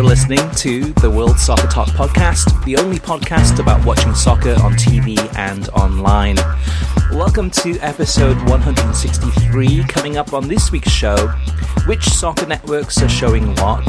[0.00, 4.72] You're listening to the World Soccer Talk podcast, the only podcast about watching soccer on
[4.72, 6.36] TV and online.
[7.12, 9.84] Welcome to episode 163.
[9.84, 11.28] Coming up on this week's show,
[11.86, 13.84] which soccer networks are showing what?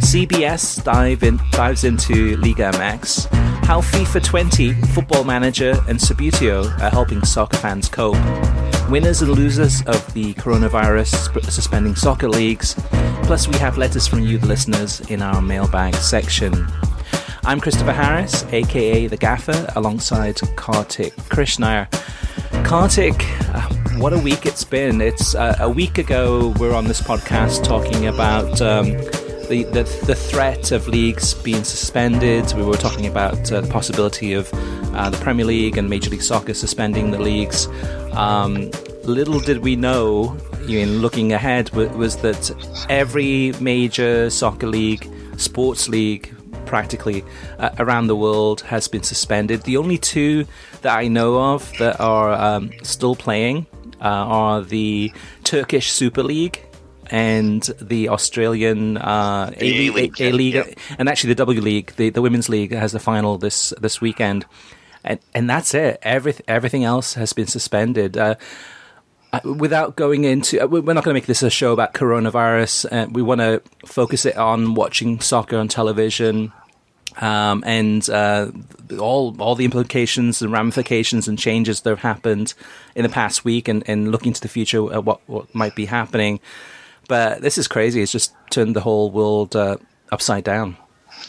[0.00, 3.32] CBS dive in, dives into Liga MX,
[3.64, 8.16] how FIFA 20, Football Manager, and Subbuteo are helping soccer fans cope
[8.90, 12.74] winners and losers of the coronavirus suspending soccer leagues.
[13.24, 16.66] Plus, we have letters from you, the listeners, in our mailbag section.
[17.44, 21.88] I'm Christopher Harris, aka The Gaffer, alongside Kartik Krishnaiyer.
[22.64, 23.14] Kartik,
[23.54, 25.00] uh, what a week it's been.
[25.00, 28.60] It's uh, a week ago we are on this podcast talking about.
[28.60, 28.96] Um,
[29.48, 32.52] the, the, the threat of leagues being suspended.
[32.54, 34.52] We were talking about uh, the possibility of
[34.96, 37.68] uh, the Premier League and Major League Soccer suspending the leagues.
[38.12, 38.70] Um,
[39.04, 40.36] little did we know,
[40.68, 42.50] in looking ahead, was that
[42.88, 46.32] every major soccer league, sports league,
[46.64, 47.24] practically
[47.58, 49.62] uh, around the world has been suspended.
[49.62, 50.46] The only two
[50.82, 53.66] that I know of that are um, still playing
[54.00, 55.12] uh, are the
[55.44, 56.62] Turkish Super League
[57.08, 62.20] and the Australian uh, A League, A League, and actually the W League, the, the
[62.20, 64.44] Women's League has the final this this weekend,
[65.06, 65.98] and and that's it.
[66.02, 68.16] Every, everything else has been suspended.
[68.16, 68.34] Uh,
[69.32, 72.92] uh without going into, uh, we're not going to make this a show about coronavirus.
[72.92, 76.52] Uh, we want to focus it on watching soccer on television.
[77.18, 78.50] Um, and uh,
[79.00, 82.52] all all the implications and ramifications and changes that have happened
[82.94, 85.86] in the past week, and, and looking to the future at what what might be
[85.86, 86.40] happening.
[87.08, 88.02] But this is crazy.
[88.02, 89.78] It's just turned the whole world uh,
[90.12, 90.76] upside down.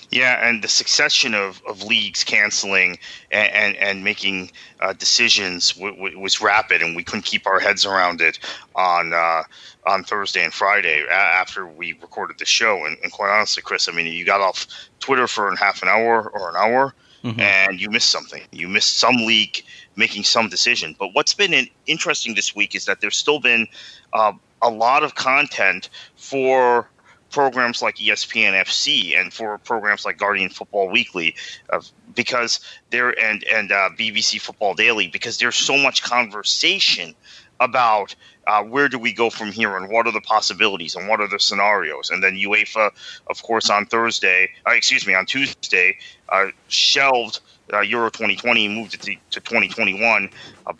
[0.09, 2.98] Yeah, and the succession of, of leagues canceling
[3.31, 7.59] and, and, and making uh, decisions w- w- was rapid, and we couldn't keep our
[7.59, 8.40] heads around it
[8.75, 9.44] on uh,
[9.86, 12.86] on Thursday and Friday a- after we recorded the show.
[12.86, 14.68] And, and, quite honestly, Chris, I mean, you got off
[15.00, 16.94] Twitter for half an hour or an hour,
[17.24, 17.40] mm-hmm.
[17.40, 18.44] and you missed something.
[18.52, 19.64] You missed some league
[19.98, 20.96] making some decision.
[20.98, 23.68] But what's been interesting this week is that there's still been
[24.14, 26.90] uh, a lot of content for
[27.32, 31.36] programs like ESPN FC and for programs like Guardian Football Weekly,
[31.70, 31.82] uh,
[32.16, 37.16] because there and and uh, BBC Football Daily, because there's so much conversation
[37.60, 41.20] about uh, where do we go from here and what are the possibilities and what
[41.20, 42.92] are the scenarios, and then UEFA,
[43.28, 45.98] of course, on Thursday, uh, excuse me, on Tuesday,
[46.30, 47.42] uh, shelved
[47.74, 50.30] uh, Euro 2020, moved it to, to 2021,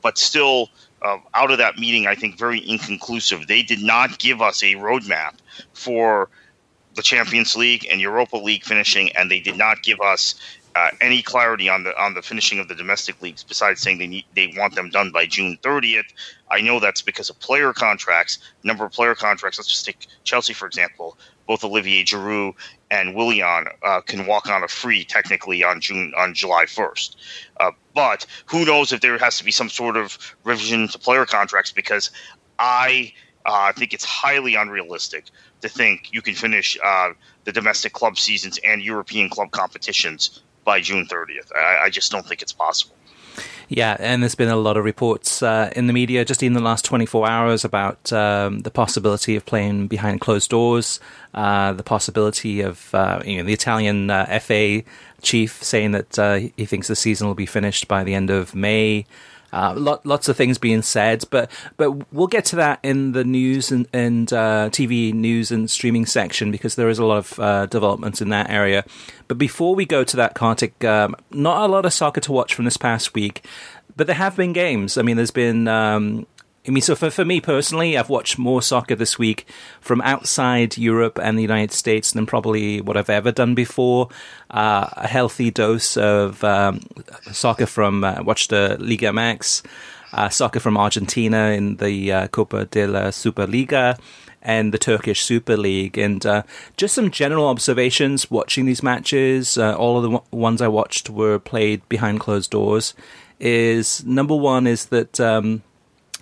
[0.02, 0.70] but still
[1.08, 3.48] uh, out of that meeting, I think, very inconclusive.
[3.48, 5.36] They did not give us a roadmap
[5.74, 6.30] for
[6.96, 10.36] the Champions League and Europa League finishing, and they did not give us
[10.76, 13.44] uh, any clarity on the on the finishing of the domestic leagues.
[13.44, 16.12] Besides saying they need they want them done by June 30th,
[16.52, 19.58] I know that's because of player contracts, number of player contracts.
[19.58, 21.18] Let's just take Chelsea for example.
[21.48, 22.54] Both Olivier Giroud
[22.92, 27.16] and Willian uh, can walk on a free technically on June on July 1st.
[27.60, 31.26] Uh, but who knows if there has to be some sort of revision to player
[31.26, 32.12] contracts because
[32.60, 33.14] I
[33.46, 35.26] uh, think it's highly unrealistic
[35.62, 37.12] to think you can finish uh,
[37.46, 41.56] the domestic club seasons and European club competitions by June 30th.
[41.56, 42.97] I, I just don't think it's possible.
[43.70, 46.62] Yeah, and there's been a lot of reports uh, in the media just in the
[46.62, 51.02] last 24 hours about um, the possibility of playing behind closed doors,
[51.34, 54.84] uh, the possibility of uh, you know the Italian uh, FA
[55.22, 58.56] chief saying that uh, he thinks the season will be finished by the end of
[58.56, 59.06] May.
[59.54, 63.24] Uh, lot, lots of things being said, but but we'll get to that in the
[63.24, 67.40] news and, and uh, TV news and streaming section because there is a lot of
[67.40, 68.84] uh, developments in that area.
[69.28, 72.54] But before we go to that, Kartik, um, not a lot of soccer to watch
[72.54, 73.46] from this past week,
[73.96, 74.98] but there have been games.
[74.98, 76.28] I mean, there's been um,
[76.68, 79.48] I mean, so for, for me personally, I've watched more soccer this week
[79.80, 84.10] from outside Europe and the United States than probably what I've ever done before.
[84.52, 86.82] Uh, a healthy dose of um,
[87.32, 89.64] soccer from, uh, watched the Liga MX,
[90.12, 93.98] uh, soccer from Argentina in the uh, Copa de la Superliga
[94.42, 95.98] and the Turkish Super League.
[95.98, 96.44] And uh,
[96.76, 99.58] just some general observations watching these matches.
[99.58, 102.94] Uh, all of the w- ones I watched were played behind closed doors.
[103.40, 105.62] Is number one is that um,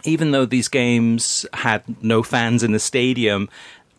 [0.06, 3.50] even though these games had no fans in the stadium,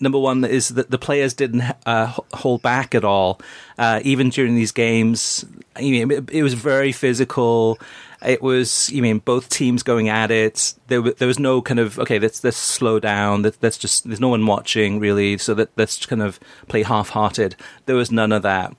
[0.00, 3.40] number one is that the players didn't uh, hold back at all.
[3.78, 5.44] Uh, even during these games,
[5.76, 7.78] it, it, was very physical.
[8.24, 10.74] It was, you mean, both teams going at it.
[10.88, 12.18] There, there was no kind of okay.
[12.18, 13.42] Let's let's slow down.
[13.42, 14.04] Let, us just.
[14.04, 17.56] There's no one watching really, so that let's kind of play half-hearted.
[17.86, 18.74] There was none of that.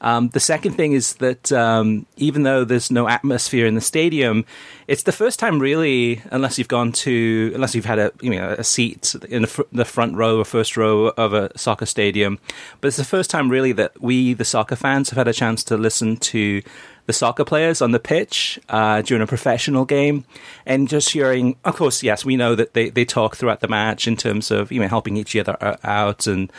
[0.00, 4.44] Um, the second thing is that um, even though there's no atmosphere in the stadium,
[4.86, 8.54] it's the first time really, unless you've gone to, unless you've had a you know
[8.58, 12.38] a seat in the, fr- the front row or first row of a soccer stadium,
[12.80, 15.62] but it's the first time really that we, the soccer fans, have had a chance
[15.64, 16.62] to listen to
[17.06, 20.24] the soccer players on the pitch uh, during a professional game,
[20.64, 21.56] and just hearing.
[21.64, 24.72] Of course, yes, we know that they, they talk throughout the match in terms of
[24.72, 26.50] you know helping each other uh, out and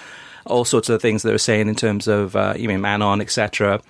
[0.46, 3.22] all sorts of things they were saying in terms of uh, you mean man on
[3.22, 3.82] etc.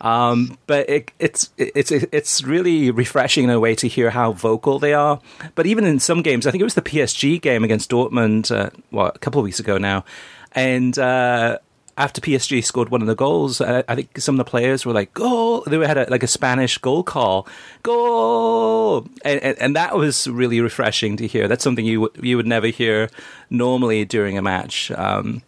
[0.00, 4.78] Um, but it, it's it's it's really refreshing in a way to hear how vocal
[4.78, 5.20] they are.
[5.54, 8.70] But even in some games, I think it was the PSG game against Dortmund, uh,
[8.90, 10.04] well, a couple of weeks ago now,
[10.52, 11.58] and uh,
[11.96, 14.92] after PSG scored one of the goals, I, I think some of the players were
[14.92, 17.46] like, "Goal!" They had a, like a Spanish goal call,
[17.82, 21.48] "Goal!" And, and, and, that was really refreshing to hear.
[21.48, 23.08] That's something you you would never hear
[23.48, 24.90] normally during a match.
[24.90, 25.42] Um,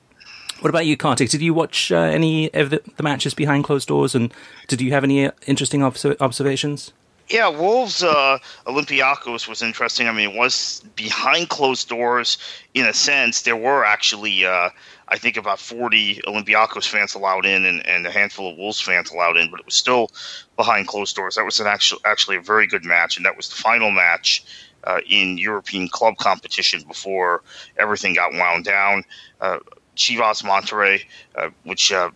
[0.60, 1.30] what about you, Kartik?
[1.30, 4.32] Did you watch uh, any of the, the, matches behind closed doors, and
[4.68, 6.92] did you have any uh, interesting observations?
[7.28, 10.06] Yeah, Wolves uh, Olympiacos was interesting.
[10.06, 12.38] I mean, it was behind closed doors
[12.72, 13.42] in a sense.
[13.42, 14.70] There were actually, uh,
[15.08, 19.10] I think, about 40 Olympiacos fans allowed in and, and, a handful of Wolves fans
[19.10, 20.12] allowed in, but it was still
[20.56, 21.34] behind closed doors.
[21.34, 24.44] That was an actual, actually a very good match, and that was the final match
[24.84, 27.42] uh, in European club competition before
[27.76, 29.04] everything got wound down.
[29.40, 29.58] Uh,
[29.96, 31.04] Chivas Monterrey,
[31.36, 32.10] uh, which uh,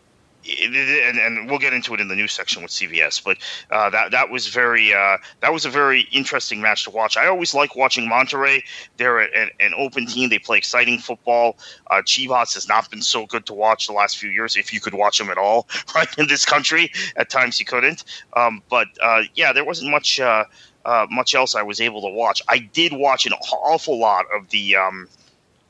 [0.47, 3.39] and, and, we'll get into it in the news section with CBS, But
[3.71, 7.17] uh, that that was very uh, that was a very interesting match to watch.
[7.17, 8.63] I always like watching Monterrey.
[8.97, 10.31] They're an, an open team.
[10.31, 11.59] They play exciting football.
[11.91, 14.57] Uh, Chivas has not been so good to watch the last few years.
[14.57, 18.05] If you could watch them at all, right in this country, at times you couldn't.
[18.35, 20.21] Um, but uh, yeah, there wasn't much.
[20.21, 20.45] Uh,
[20.83, 22.41] uh, much else I was able to watch.
[22.49, 25.09] I did watch an awful lot of the um,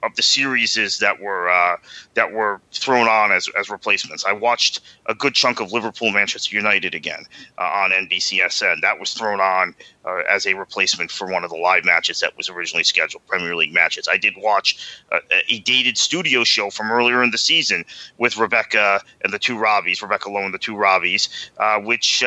[0.02, 1.76] of the series that were uh,
[2.14, 4.24] that were thrown on as, as replacements.
[4.24, 7.24] I watched a good chunk of Liverpool Manchester United again
[7.58, 8.80] uh, on NBCSN.
[8.82, 9.74] That was thrown on
[10.04, 13.54] uh, as a replacement for one of the live matches that was originally scheduled, Premier
[13.54, 14.08] League matches.
[14.10, 14.78] I did watch
[15.12, 17.84] a, dated studio show from earlier in the season
[18.18, 22.22] with Rebecca and the two Robbies, Rebecca Lowe and the two Robbies, uh, which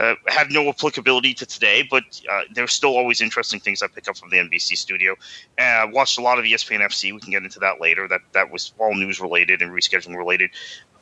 [0.00, 4.08] uh, had no applicability to today, but uh, there's still always interesting things I pick
[4.08, 5.14] up from the NBC studio.
[5.58, 7.12] Uh, watched a lot of ESPN FC.
[7.12, 8.08] We can get into that later.
[8.08, 10.50] That that was all news related and rescheduling related.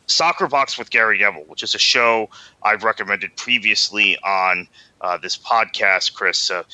[0.06, 2.28] Soccer Box with Gary Neville, which is a show
[2.62, 4.66] I've recommended previously on
[5.00, 6.50] uh, this podcast, Chris.
[6.50, 6.64] Uh,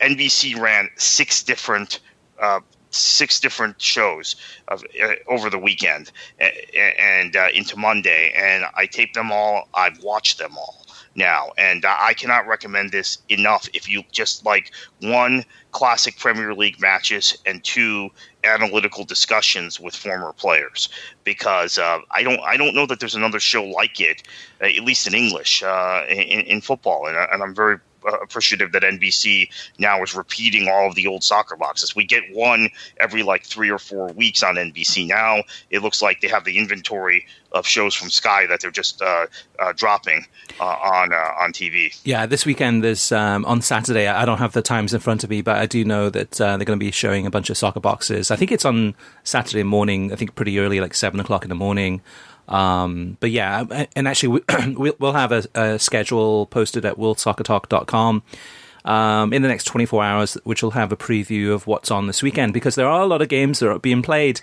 [0.00, 2.00] NBC ran six different
[2.40, 2.60] uh,
[2.90, 4.34] six different shows
[4.66, 6.10] of, uh, over the weekend
[6.40, 6.52] and,
[6.98, 9.68] and uh, into Monday, and I taped them all.
[9.72, 10.84] I've watched them all
[11.20, 13.68] now, and I cannot recommend this enough.
[13.74, 18.08] If you just like one classic Premier League matches and two
[18.42, 20.88] analytical discussions with former players,
[21.22, 24.22] because uh, I don't I don't know that there's another show like it,
[24.60, 27.78] uh, at least in English, uh, in, in, football, and, and I'm very
[28.22, 31.94] appreciative that NBC now is repeating all of the old soccer boxes.
[31.94, 35.06] We get one every like three or four weeks on NBC.
[35.06, 39.02] Now it looks like they have the inventory of shows from Sky that they're just
[39.02, 39.26] uh,
[39.58, 40.26] uh, dropping
[40.60, 41.98] uh, on uh, on TV.
[42.04, 44.06] Yeah, this weekend there's um, on Saturday.
[44.06, 46.56] I don't have the times in front of me, but I do know that uh,
[46.56, 48.30] they're going to be showing a bunch of soccer boxes.
[48.30, 50.12] I think it's on Saturday morning.
[50.12, 52.02] I think pretty early, like seven o'clock in the morning.
[52.50, 54.42] Um, but yeah, and actually,
[54.76, 58.22] we, will have a, a, schedule posted at worldsoccertalk.com
[58.84, 62.22] um, in the next 24 hours, which will have a preview of what's on this
[62.22, 64.40] weekend because there are a lot of games that are being played.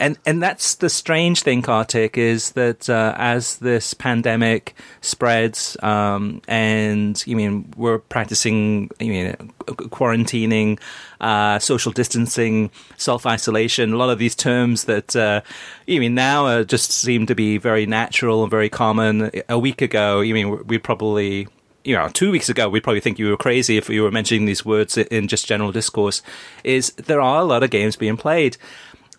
[0.00, 6.42] And and that's the strange thing, Kartik, is that uh, as this pandemic spreads, um,
[6.48, 10.80] and you mean we're practicing, you mean quarantining,
[11.20, 15.42] uh, social distancing, self isolation, a lot of these terms that uh,
[15.86, 19.30] you mean now just seem to be very natural and very common.
[19.48, 21.46] A week ago, you mean we probably
[21.84, 24.46] you know, two weeks ago, we'd probably think you were crazy if you were mentioning
[24.46, 26.22] these words in just general discourse.
[26.64, 28.56] Is there are a lot of games being played.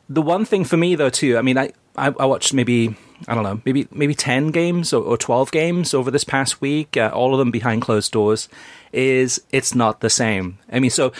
[0.10, 2.96] The one thing for me, though, too, I mean, I, I, I watched maybe
[3.28, 6.98] I don't know, maybe maybe ten games or, or twelve games over this past week,
[6.98, 8.50] uh, all of them behind closed doors.
[8.92, 10.58] Is it's not the same.
[10.72, 11.12] I mean, so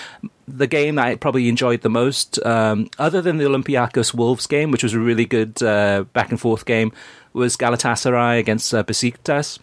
[0.48, 4.84] the game I probably enjoyed the most, um, other than the Olympiacos Wolves game, which
[4.84, 6.92] was a really good uh, back and forth game,
[7.34, 9.60] was Galatasaray against uh, Besiktas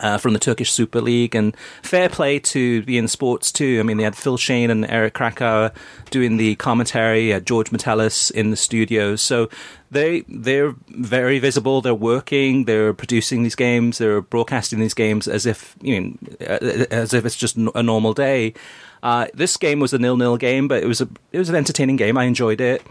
[0.00, 1.34] uh, from the Turkish Super League.
[1.34, 3.78] And fair play to beIN Sports too.
[3.80, 5.72] I mean, they had Phil Schoen and Eric Krakauer
[6.10, 9.16] doing the commentary, uh, George Metellus in the studio.
[9.16, 9.48] So
[9.90, 11.80] they they're very visible.
[11.80, 12.64] They're working.
[12.64, 13.98] They're producing these games.
[13.98, 18.14] They're broadcasting these games as if you know, uh, as if it's just a normal
[18.14, 18.54] day.
[19.02, 21.96] Uh, this game was a nil-nil game, but it was a it was an entertaining
[21.96, 22.16] game.
[22.16, 22.82] I enjoyed it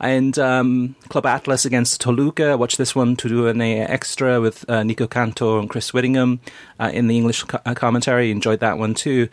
[0.00, 2.56] and um, Club Atlas against Toluca.
[2.56, 6.40] Watched this one to do an extra with uh, Nico Cantor and Chris Whittingham
[6.78, 8.30] uh, in the English co- uh, commentary.
[8.30, 9.28] Enjoyed that one too.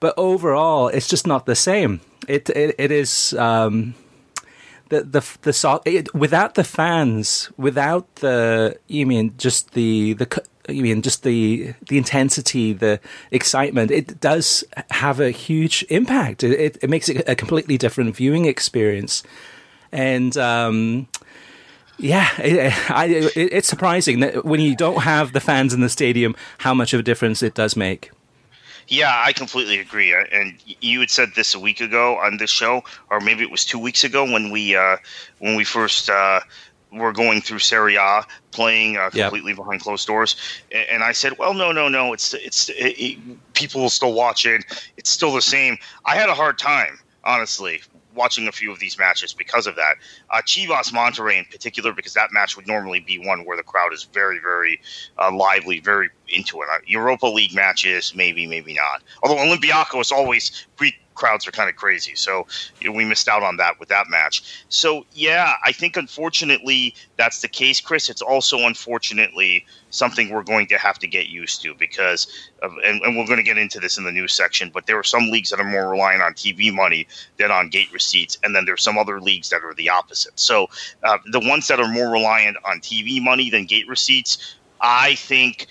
[0.00, 2.00] But overall, it's just not the same.
[2.28, 3.34] It it, it is.
[3.34, 3.94] Um,
[4.88, 10.42] the the the so- it, without the fans, without the you mean just the the
[10.68, 13.00] you mean just the the intensity, the
[13.30, 16.44] excitement, it does have a huge impact.
[16.44, 19.22] It, it, it makes it a completely different viewing experience
[19.92, 21.06] and um,
[21.98, 25.88] yeah, it, I, it, it's surprising that when you don't have the fans in the
[25.88, 28.10] stadium, how much of a difference it does make.
[28.88, 30.12] Yeah, I completely agree.
[30.12, 33.50] Uh, and you had said this a week ago on this show, or maybe it
[33.50, 34.96] was two weeks ago when we uh,
[35.38, 36.40] when we first uh,
[36.92, 39.56] were going through Serie A, playing uh, completely yep.
[39.56, 40.36] behind closed doors.
[40.72, 42.12] And I said, "Well, no, no, no.
[42.12, 44.64] It's it's it, it, people will still watch it.
[44.96, 47.82] It's still the same." I had a hard time, honestly,
[48.14, 49.94] watching a few of these matches because of that.
[50.30, 53.92] Uh, Chivas Monterrey in particular, because that match would normally be one where the crowd
[53.92, 54.80] is very, very
[55.18, 56.68] uh, lively, very into it.
[56.72, 59.02] Uh, Europa League matches, maybe, maybe not.
[59.22, 62.46] Although Olympiacos always Greek crowds are kind of crazy, so
[62.80, 64.64] you know, we missed out on that with that match.
[64.68, 68.08] So yeah, I think unfortunately that's the case, Chris.
[68.08, 72.26] It's also unfortunately something we're going to have to get used to because,
[72.62, 74.98] of, and, and, we're going to get into this in the news section, but there
[74.98, 78.56] are some leagues that are more reliant on TV money than on gate receipts, and
[78.56, 80.38] then there's some other leagues that are the opposite.
[80.40, 80.68] So
[81.02, 85.66] uh, the ones that are more reliant on TV money than gate receipts, I think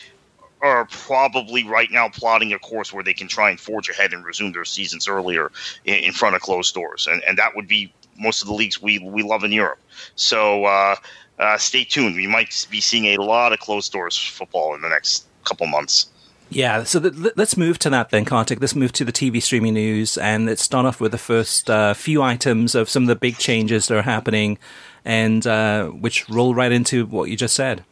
[0.62, 4.24] are probably right now plotting a course where they can try and forge ahead and
[4.24, 5.52] resume their seasons earlier
[5.86, 8.82] in, in front of closed doors, and and that would be most of the leagues
[8.82, 9.80] we we love in Europe.
[10.16, 10.96] So uh,
[11.40, 12.16] uh, stay tuned.
[12.16, 16.08] We might be seeing a lot of closed doors football in the next couple months.
[16.52, 18.60] Yeah, so the, let's move to that then, Kartik.
[18.60, 21.94] Let's move to the TV streaming news, and let's start off with the first uh,
[21.94, 24.58] few items of some of the big changes that are happening,
[25.06, 27.86] and uh, which roll right into what you just said.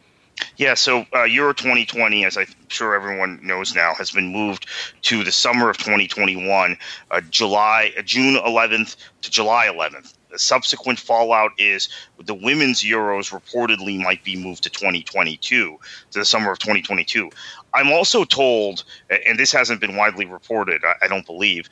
[0.57, 4.67] Yeah, so uh, Euro 2020, as I'm sure everyone knows now, has been moved
[5.03, 6.77] to the summer of 2021,
[7.11, 10.13] uh, July, uh, June 11th to July 11th.
[10.31, 11.89] The subsequent fallout is
[12.23, 15.79] the women's Euros reportedly might be moved to 2022,
[16.11, 17.31] to the summer of 2022.
[17.73, 21.69] I'm also told, and this hasn't been widely reported, I, I don't believe.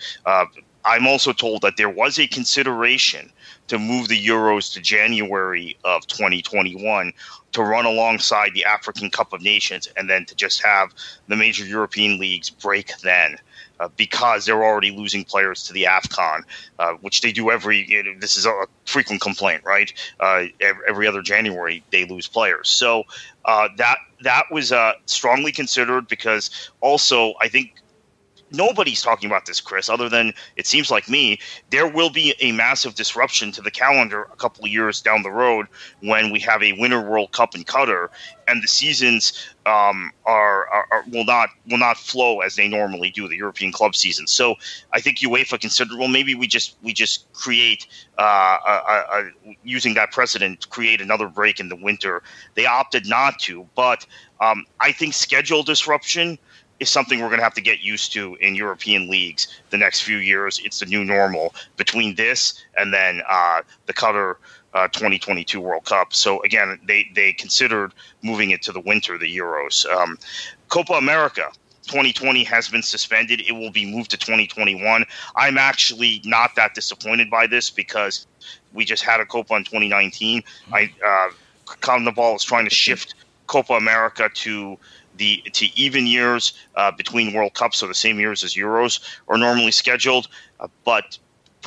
[0.86, 3.32] I'm also told that there was a consideration
[3.68, 7.12] to move the Euros to January of 2021
[7.52, 10.94] to run alongside the African Cup of Nations and then to just have
[11.28, 13.38] the major European leagues break then.
[13.80, 16.42] Uh, because they're already losing players to the AFCON,
[16.80, 17.88] uh, which they do every.
[17.88, 19.94] You know, this is a frequent complaint, right?
[20.20, 23.04] Uh, every, every, other January they lose players, so
[23.46, 27.76] uh, that that was uh, strongly considered because also I think
[28.52, 31.40] nobody's talking about this, Chris, other than it seems like me.
[31.70, 35.32] There will be a massive disruption to the calendar a couple of years down the
[35.32, 35.68] road
[36.02, 38.10] when we have a Winter World Cup in Qatar,
[38.48, 43.10] and the seasons um, are, are, are, will not will not flow as they normally
[43.10, 44.26] do the European club season.
[44.28, 44.56] So
[44.94, 47.88] I think UEFA considered well maybe we just we just create
[48.18, 52.24] uh, a, a, a, using that precedent create another break in the winter.
[52.56, 54.06] They opted not to, but
[54.40, 56.38] um, I think schedule disruption
[56.80, 60.02] is something we're going to have to get used to in European leagues the next
[60.02, 60.60] few years.
[60.64, 64.36] It's the new normal between this and then uh, the Qatar
[64.74, 66.14] uh, 2022 World Cup.
[66.14, 69.86] So again, they they considered moving it to the winter, the Euros.
[69.92, 70.18] Um,
[70.70, 71.52] Copa America
[71.88, 73.42] 2020 has been suspended.
[73.42, 75.06] It will be moved to 2021.
[75.36, 78.28] I'm actually not that disappointed by this because
[78.74, 80.44] we just had a Copa in 2019.
[80.72, 81.30] I uh,
[81.66, 83.16] CONMEBOL is trying to shift
[83.48, 84.78] Copa America to
[85.18, 89.38] the to even years uh, between World Cups, so the same years as Euros are
[89.38, 90.28] normally scheduled.
[90.60, 91.18] Uh, but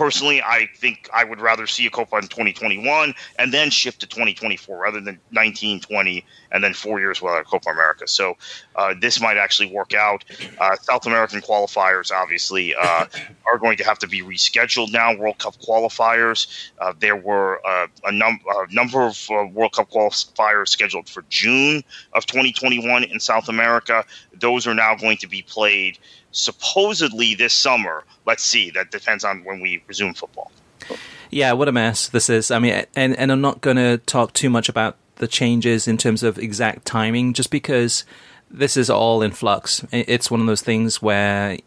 [0.01, 4.07] personally, I think I would rather see a Copa in 2021 and then shift to
[4.07, 8.09] 2024 rather than 1920 and then four years without a Copa America.
[8.09, 8.39] So
[8.77, 10.25] uh, this might actually work out.
[10.59, 13.05] Uh, South American qualifiers obviously uh,
[13.47, 15.15] are going to have to be rescheduled now.
[15.15, 16.71] World Cup qualifiers.
[16.79, 21.27] Uh, there were uh, a, num- a, number of uh, World Cup qualifiers scheduled for
[21.29, 24.03] June of 2021 in South America.
[24.33, 25.99] Those are now going to be played
[26.33, 28.05] supposedly this summer.
[28.27, 28.71] Let's see.
[28.71, 30.51] That depends on when we resume football.
[31.31, 32.51] Yeah, what a mess this is.
[32.51, 35.97] I mean, and and I'm not going to talk too much about the changes in
[35.97, 38.05] terms of exact timing, just because
[38.51, 39.85] this is all in flux.
[39.93, 41.59] It's one of those things where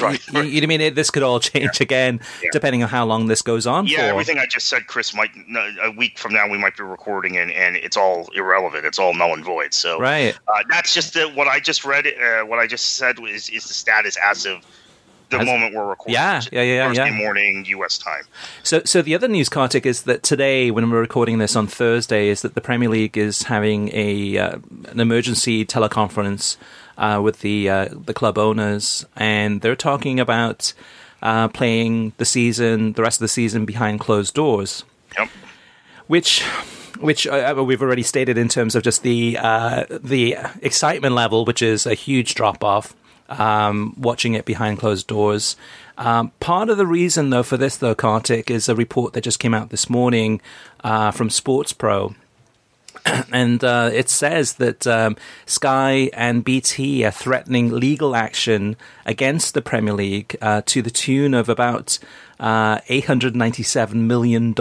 [0.00, 0.20] Right.
[0.32, 1.84] You, you, mean it, this could all change yeah.
[1.84, 2.50] again, yeah.
[2.52, 3.86] depending on how long this goes on?
[3.86, 4.02] Yeah, for?
[4.04, 5.30] everything I just said, Chris, might
[5.82, 8.84] a week from now we might be recording, and, and it's all irrelevant.
[8.84, 9.74] It's all null and void.
[9.74, 12.06] So, right, uh, that's just the, what I just read.
[12.06, 14.64] Uh, what I just said is is the status as of
[15.32, 16.14] the as, moment we're recording.
[16.14, 17.16] Yeah, yeah, yeah, Thursday yeah.
[17.16, 17.98] morning U.S.
[17.98, 18.24] time.
[18.62, 22.28] So, so the other news, Kartik, is that today, when we're recording this on Thursday,
[22.28, 26.56] is that the Premier League is having a uh, an emergency teleconference
[26.98, 30.72] uh, with the uh, the club owners, and they're talking about
[31.22, 34.84] uh, playing the season, the rest of the season behind closed doors.
[35.18, 35.28] Yep.
[36.08, 36.42] Which,
[37.00, 41.44] which uh, uh, we've already stated in terms of just the uh, the excitement level,
[41.44, 42.94] which is a huge drop off.
[43.28, 45.56] Um, watching it behind closed doors.
[45.96, 49.38] Um, part of the reason, though, for this, though, Kartik, is a report that just
[49.38, 50.42] came out this morning
[50.84, 52.14] uh, from Sports Pro,
[53.32, 55.16] and uh, it says that um,
[55.46, 61.34] Sky and BT are threatening legal action against the Premier League uh, to the tune
[61.34, 61.98] of about
[62.38, 64.54] uh, $897 million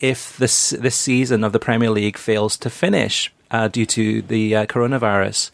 [0.00, 4.56] if this, this season of the Premier League fails to finish uh, due to the
[4.56, 5.50] uh, coronavirus.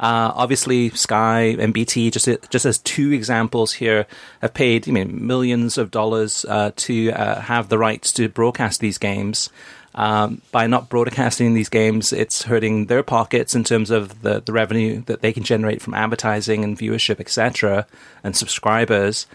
[0.00, 4.06] Uh, obviously, Sky and BT, just just as two examples here,
[4.42, 6.44] have paid I mean, millions of dollars
[6.76, 9.50] to have the rights to broadcast these games.
[9.96, 14.52] Um, by not broadcasting these games, it's hurting their pockets in terms of the, the
[14.52, 17.86] revenue that they can generate from advertising and viewership, etc.,
[18.24, 19.26] and subscribers.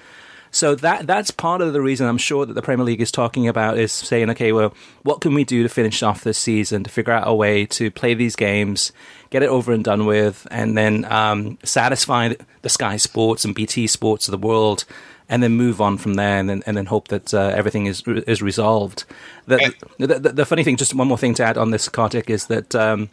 [0.51, 3.47] So that that's part of the reason I'm sure that the Premier League is talking
[3.47, 6.89] about is saying, okay, well, what can we do to finish off this season to
[6.89, 8.91] figure out a way to play these games,
[9.29, 13.87] get it over and done with, and then um, satisfy the Sky Sports and BT
[13.87, 14.85] Sports of the world
[15.29, 18.03] and then move on from there, and then and then hope that uh, everything is
[18.05, 19.05] is resolved.
[19.45, 22.29] The, the, the, the, funny thing, just one more thing to add on this, Kartik,
[22.29, 22.75] is that.
[22.75, 23.09] Um,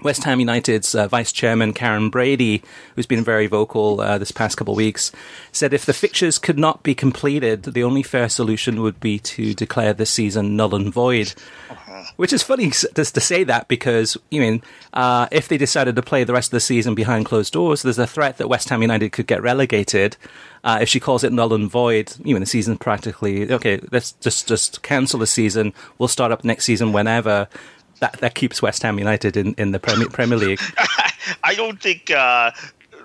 [0.00, 2.62] West Ham United's uh, vice chairman Karren Brady,
[2.94, 5.12] who's been very vocal uh, this past couple of weeks,
[5.52, 9.54] said if the fixtures could not be completed, the only fair solution would be to
[9.54, 11.34] declare the season null and void.
[11.70, 12.04] Uh-huh.
[12.16, 16.02] Which is funny just to say that because you mean uh, if they decided to
[16.02, 18.82] play the rest of the season behind closed doors, there's a threat that West Ham
[18.82, 20.16] United could get relegated.
[20.64, 23.80] Uh, if she calls it null and void, you know, the season practically okay.
[23.90, 25.74] Let's just just cancel the season.
[25.98, 27.48] We'll start up next season whenever
[28.02, 30.60] that that keeps West Ham United in, in the Premier, Premier League.
[31.44, 32.50] I don't think uh,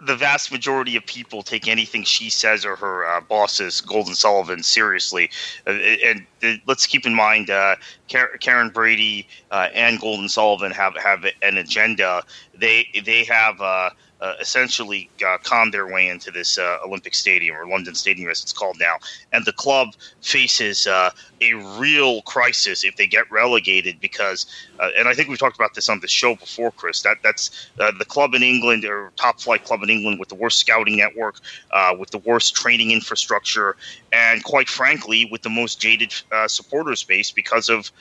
[0.02, 4.18] the vast majority of people take anything she says or her uh, bosses, Gold and
[4.18, 5.30] Sullivan, seriously.
[5.68, 7.76] Uh, and uh, let's keep in mind, uh,
[8.10, 12.24] Karren Brady uh, and Gold and Sullivan have have an agenda.
[12.56, 13.62] They they have
[14.22, 18.42] uh, essentially uh, con their way into this uh, Olympic Stadium or London Stadium, as
[18.42, 18.96] it's called now.
[19.32, 19.90] And the club
[20.22, 24.46] faces uh, a real crisis if they get relegated because,
[24.80, 27.02] uh, and I think we've talked about this on the show before, Chris.
[27.04, 30.36] That that's uh, the club in England or top flight club in England with the
[30.36, 31.40] worst scouting network,
[32.00, 33.76] with the worst training infrastructure,
[34.12, 36.14] and quite frankly, with the most jaded
[36.48, 37.92] supporters base because of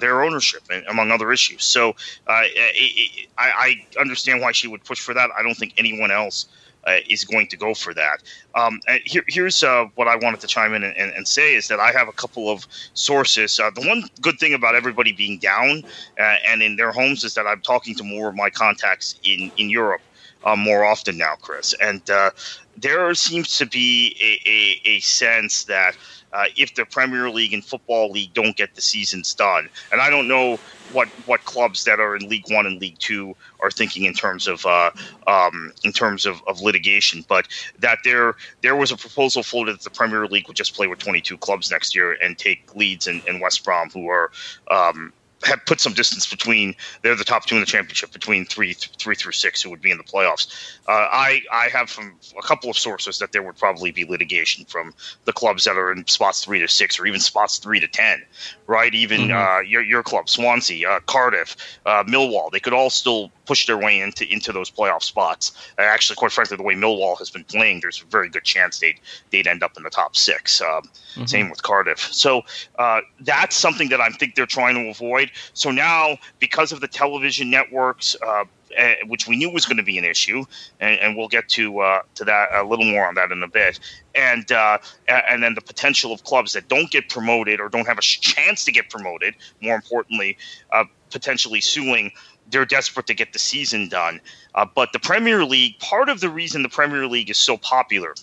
[0.00, 1.64] their ownership, among other issues.
[1.64, 1.94] So
[2.28, 5.30] it, I, I understand why she would push for that.
[5.36, 6.46] I don't think anyone else
[6.86, 8.22] uh, is going to go for that.
[8.54, 11.68] Um, here, here's uh, what I wanted to chime in and, and, and, say is
[11.68, 13.60] that I have a couple of sources.
[13.60, 15.84] Uh, the one good thing about everybody being down
[16.18, 19.52] uh, and in their homes is that I'm talking to more of my contacts in,
[19.56, 20.00] in Europe
[20.44, 21.74] uh, more often now, Chris.
[21.80, 22.30] And uh,
[22.76, 25.96] there seems to be a, a, a sense that
[26.32, 29.68] uh, if the Premier League and Football League don't get the seasons done.
[29.90, 30.58] And I don't know
[30.92, 34.46] what what clubs that are in League One and League Two are thinking in terms
[34.46, 34.90] of uh,
[35.26, 37.46] um, in terms of, of litigation, but
[37.78, 40.98] that there there was a proposal floated that the Premier League would just play with
[40.98, 44.30] 22 clubs next year and take Leeds and, and West Brom, who are
[44.70, 45.12] um,
[45.44, 49.14] have put some distance between they're the top two in the championship between three three
[49.14, 50.78] through six who would be in the playoffs.
[50.88, 54.64] Uh, I I have from a couple of sources that there would probably be litigation
[54.64, 57.88] from the clubs that are in spots three to six or even spots three to
[57.88, 58.22] ten,
[58.66, 58.94] right?
[58.94, 59.36] Even mm-hmm.
[59.36, 63.76] uh, your your club, Swansea, uh, Cardiff, uh, Millwall, they could all still push their
[63.76, 65.52] way into into those playoff spots.
[65.76, 68.98] actually, quite frankly, the way Millwall has been playing, there's a very good chance they'd
[69.28, 70.62] they'd end up in the top six.
[70.62, 71.26] Um, mm-hmm.
[71.26, 71.98] Same with Cardiff.
[71.98, 72.40] So
[72.78, 75.30] uh, that's something that I think they're trying to avoid.
[75.52, 78.16] So now, because of the television networks.
[78.26, 78.44] Uh,
[78.78, 80.46] uh, which we knew was going to be an issue,
[80.80, 83.46] and, and we'll get to uh, to that a little more on that in a
[83.46, 83.78] bit.
[84.14, 87.98] And uh, and then the potential of clubs that don't get promoted or don't have
[87.98, 89.34] a chance to get promoted.
[89.60, 90.38] More importantly,
[90.70, 92.10] uh, potentially suing
[92.50, 94.20] they're desperate to get the season done.
[94.54, 98.14] Uh, but the Premier League, part of the reason the Premier League is so popular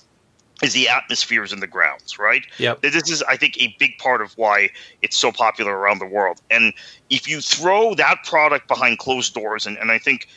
[0.62, 2.44] is the atmospheres in the grounds, right?
[2.58, 2.82] Yep.
[2.82, 4.70] This is, I think, a big part of why
[5.02, 6.42] it's so popular around the world.
[6.52, 6.74] And
[7.10, 10.28] if you throw that product behind closed doors, and, and I think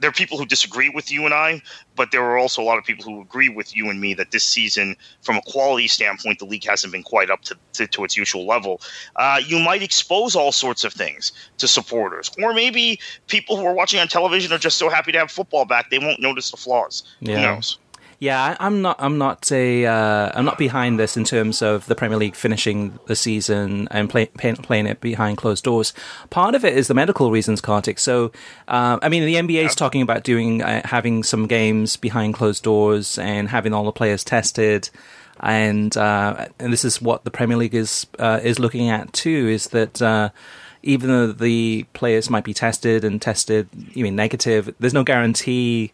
[0.00, 1.62] there are people who disagree with you and I,
[1.96, 4.30] but there are also a lot of people who agree with you and me that
[4.30, 8.04] this season, from a quality standpoint, the league hasn't been quite up to, to, to
[8.04, 8.80] its usual level.
[9.16, 13.74] Uh, you might expose all sorts of things to supporters, or maybe people who are
[13.74, 16.56] watching on television are just so happy to have football back they won't notice the
[16.56, 17.02] flaws.
[17.20, 17.36] Yeah.
[17.36, 17.78] Who knows?
[18.20, 18.96] Yeah, I'm not.
[18.98, 19.86] I'm not a.
[19.86, 24.26] uh, not behind this in terms of the Premier League finishing the season and play,
[24.26, 25.94] play, playing it behind closed doors.
[26.28, 28.00] Part of it is the medical reasons, Kartik.
[28.00, 28.32] So,
[28.66, 32.64] uh, I mean, the NBA is talking about doing uh, having some games behind closed
[32.64, 34.90] doors and having all the players tested,
[35.38, 39.46] and uh, and this is what the Premier League is uh, is looking at too.
[39.46, 40.30] Is that uh,
[40.82, 45.92] even though the players might be tested and tested, you mean negative, there's no guarantee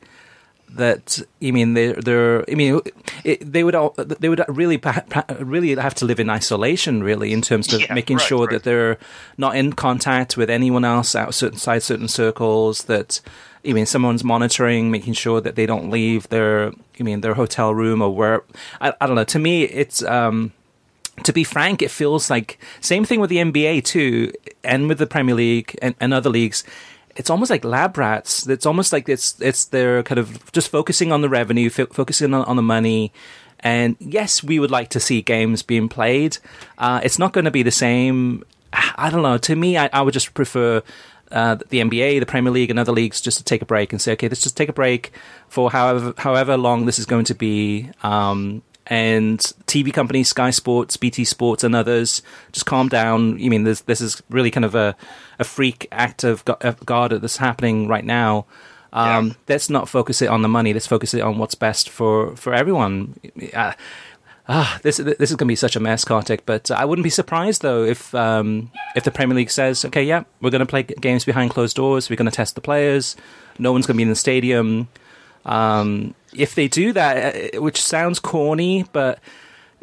[0.71, 2.81] that I mean they're they're I mean
[3.25, 4.81] it, they would all, they would really
[5.41, 8.51] really have to live in isolation really in terms of yeah, making right, sure right.
[8.51, 8.99] that they're
[9.39, 13.21] not in contact with anyone else outside certain circles that
[13.65, 17.75] I mean someone's monitoring making sure that they don't leave their I mean their hotel
[17.75, 18.43] room or where
[18.81, 20.53] I, I don't know to me it's um
[21.23, 24.33] to be frank, it feels like same thing with the NBA too,
[24.65, 26.65] and with the Premier League and, and other leagues
[27.17, 28.47] it's almost like lab rats.
[28.47, 32.35] It's almost like it's it's they're kind of just focusing on the revenue, f- focusing
[32.35, 33.13] on, on, the money.
[33.61, 36.39] And yes, we would like to see games being played.
[36.79, 38.45] Uh, it's not going to be the same.
[38.73, 39.39] I don't know.
[39.39, 40.83] To me, I, I would just prefer
[41.31, 44.03] uh, the NBA, the Premier League, and other leagues just to take a break and
[44.03, 45.13] say, okay, let's just take a break
[45.49, 47.91] for however however long this is going to be.
[48.03, 53.39] Um, and TV companies, Sky Sports, BT Sports, and others, just calm down.
[53.39, 54.97] You mean this this is really kind of a,
[55.39, 58.47] a freak act of God that's happening right now.
[58.95, 59.33] Um, yeah.
[59.49, 60.73] Let's not focus it on the money.
[60.73, 63.19] Let's focus it on what's best for for everyone.
[63.53, 63.73] Uh,
[64.49, 66.47] ah, this this is going to be such a mess, Kartik.
[66.47, 70.25] But I wouldn't be surprised though if um, if the Premier League says, okay, yeah,
[70.41, 72.09] we're going to play games behind closed doors.
[72.09, 73.17] We're going to test the players.
[73.59, 74.89] No one's going to be in the stadium.
[75.45, 79.19] Um, if they do that, uh, which sounds corny, but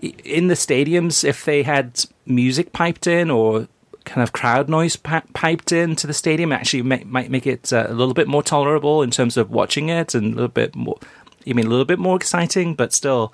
[0.02, 3.67] in the stadiums, if they had music piped in or
[4.04, 7.93] kind of crowd noise piped into the stadium, actually may- might make it uh, a
[7.93, 10.97] little bit more tolerable in terms of watching it and a little bit more.
[11.45, 13.34] You mean a little bit more exciting, but still,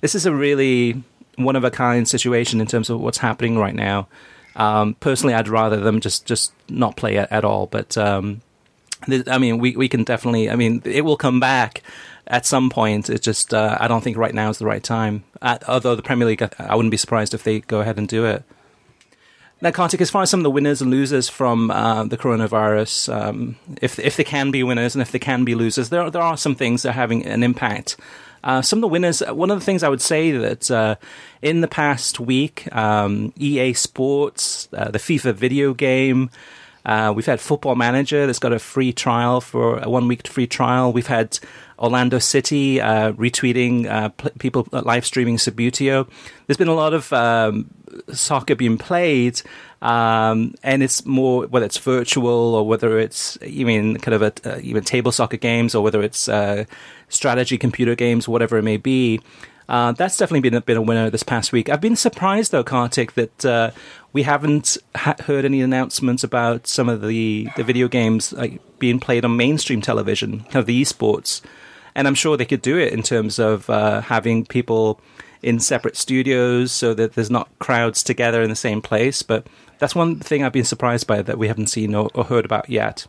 [0.00, 1.02] this is a really
[1.36, 4.08] one of a kind situation in terms of what's happening right now.
[4.54, 7.96] Um, personally, I'd rather them just just not play it at all, but.
[7.96, 8.42] Um,
[9.08, 10.50] I mean, we, we can definitely.
[10.50, 11.82] I mean, it will come back
[12.26, 13.10] at some point.
[13.10, 15.24] It's just uh, I don't think right now is the right time.
[15.40, 18.24] At, although the Premier League, I wouldn't be surprised if they go ahead and do
[18.24, 18.44] it.
[19.60, 23.14] Now, Kartik, as far as some of the winners and losers from uh, the coronavirus,
[23.14, 26.22] um, if if they can be winners and if they can be losers, there there
[26.22, 27.96] are some things that are having an impact.
[28.42, 29.20] Uh, some of the winners.
[29.20, 30.96] One of the things I would say that uh,
[31.42, 36.30] in the past week, um, EA Sports, uh, the FIFA video game.
[36.84, 40.46] Uh, we've had Football Manager that's got a free trial for a one week free
[40.46, 40.92] trial.
[40.92, 41.38] We've had
[41.78, 46.08] Orlando City uh, retweeting uh, pl- people uh, live streaming Subbuteo.
[46.46, 47.70] There's been a lot of um,
[48.12, 49.42] soccer being played,
[49.80, 54.60] um, and it's more whether it's virtual or whether it's even kind of a, uh,
[54.62, 56.64] even table soccer games or whether it's uh,
[57.08, 59.20] strategy computer games, whatever it may be.
[59.68, 61.68] Uh, that's definitely been a, been a winner this past week.
[61.68, 63.70] I've been surprised though, Kartik, that uh,
[64.12, 69.00] we haven't ha- heard any announcements about some of the, the video games like, being
[69.00, 71.40] played on mainstream television, kind of the esports.
[71.94, 75.00] And I'm sure they could do it in terms of uh, having people
[75.42, 79.22] in separate studios so that there's not crowds together in the same place.
[79.22, 79.46] But
[79.78, 82.70] that's one thing I've been surprised by that we haven't seen or, or heard about
[82.70, 83.06] yet.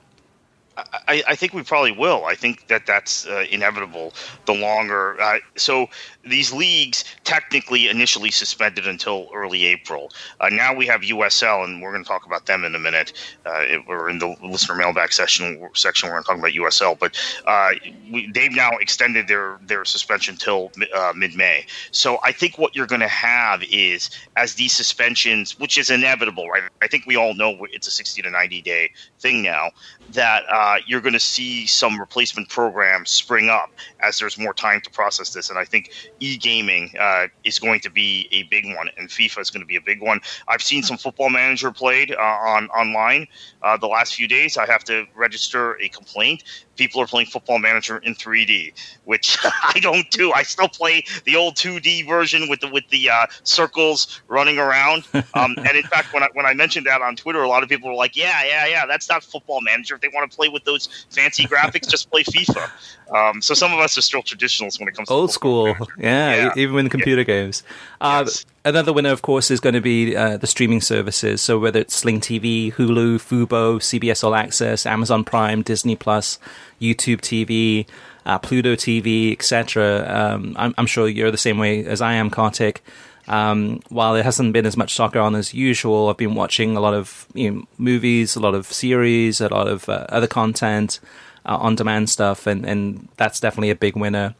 [0.75, 2.25] I, I, think we probably will.
[2.25, 4.13] I think that that's uh, inevitable.
[4.45, 5.87] The longer, uh, so
[6.25, 10.11] these leagues technically initially suspended until early April.
[10.39, 13.13] Uh, now we have USL, and we're going to talk about them in a minute.
[13.45, 15.67] Uh, it, we're in the listener mailbag session.
[15.73, 17.71] Section we're going to talk about USL, but uh,
[18.11, 21.65] we, they've now extended their their suspension till uh, mid May.
[21.91, 26.47] So I think what you're going to have is as these suspensions, which is inevitable,
[26.47, 26.63] right?
[26.81, 29.71] I think we all know it's a 60 to 90 day thing now.
[30.11, 34.79] That uh, you're going to see some replacement programs spring up as there's more time
[34.81, 38.89] to process this, and I think e-gaming uh, is going to be a big one,
[38.97, 40.19] and FIFA is going to be a big one.
[40.47, 43.27] I've seen some Football Manager played uh, on online
[43.61, 44.57] uh, the last few days.
[44.57, 46.43] I have to register a complaint
[46.75, 48.73] people are playing Football Manager in 3D,
[49.05, 50.31] which I don't do.
[50.31, 55.07] I still play the old 2D version with the with the uh, circles running around.
[55.13, 55.23] Um,
[55.57, 57.89] and in fact, when I when I mentioned that on Twitter, a lot of people
[57.89, 59.95] were like, "Yeah, yeah, yeah, that's not Football Manager.
[59.95, 62.69] If they want to play with those fancy graphics, just play FIFA."
[63.15, 65.75] Um, so some of us are still traditionalists when it comes to old school.
[65.97, 67.25] Yeah, yeah, even with computer yeah.
[67.25, 67.63] games.
[68.01, 68.45] Uh, yes.
[68.65, 71.41] Another winner, of course, is going to be uh, the streaming services.
[71.41, 76.39] So whether it's Sling TV, Hulu, Fubo, CBS All Access, Amazon Prime, Disney Plus,
[76.79, 77.85] YouTube TV,
[78.25, 80.05] uh, Pluto TV, etc.
[80.07, 82.81] Um, I'm, I'm, sure you're the same way as I am, Kartik.
[83.27, 86.79] Um, while it hasn't been as much soccer on as usual, I've been watching a
[86.79, 91.01] lot of you know, movies, a lot of series, a lot of uh, other content,
[91.45, 94.35] uh, on-demand stuff, and, and that's definitely a big winner.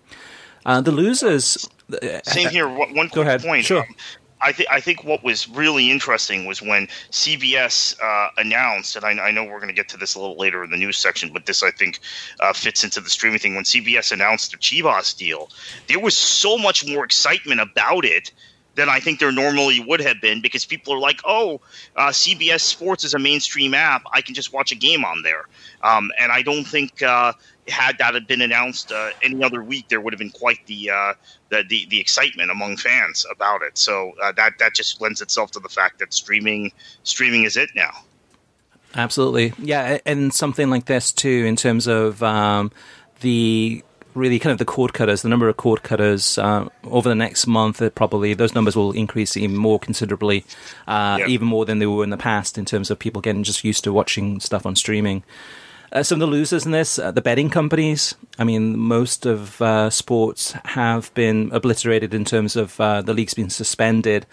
[0.66, 1.68] Uh, the losers.
[2.26, 2.68] Same here.
[2.68, 3.66] One quick point.
[3.66, 3.82] Sure.
[3.82, 3.96] Um,
[4.44, 9.12] I think I think what was really interesting was when CBS uh, announced, and I,
[9.12, 11.32] I know we're going to get to this a little later in the news section,
[11.32, 12.00] but this I think
[12.42, 13.56] uh, fits into the streaming thing.
[13.56, 15.50] When CBS announced the Chivas deal,
[15.88, 18.32] there was so much more excitement about it
[18.76, 21.62] than I think there normally would have been because people are like, oh,
[21.96, 24.04] uh, CBS Sports is a mainstream app.
[24.12, 25.46] I can just watch a game on there.
[25.84, 27.34] Um, and I don't think uh,
[27.68, 30.90] had that had been announced uh, any other week, there would have been quite the,
[30.90, 31.14] uh,
[31.50, 33.78] the, the the excitement among fans about it.
[33.78, 36.72] So uh, that that just lends itself to the fact that streaming
[37.04, 37.92] streaming is it now.
[38.96, 42.72] Absolutely, yeah, and something like this too in terms of um,
[43.22, 47.16] the really kind of the cord cutters, the number of cord cutters uh, over the
[47.16, 50.46] next month, uh, probably those numbers will increase even more considerably,
[50.88, 51.28] uh, yeah.
[51.28, 53.84] even more than they were in the past in terms of people getting just used
[53.84, 55.24] to watching stuff on streaming.
[55.94, 58.16] Uh, some of the losers in this, uh, the betting companies.
[58.40, 63.52] I mean, most of uh, sports have been obliterated in terms of the leagues being
[63.52, 64.26] suspended.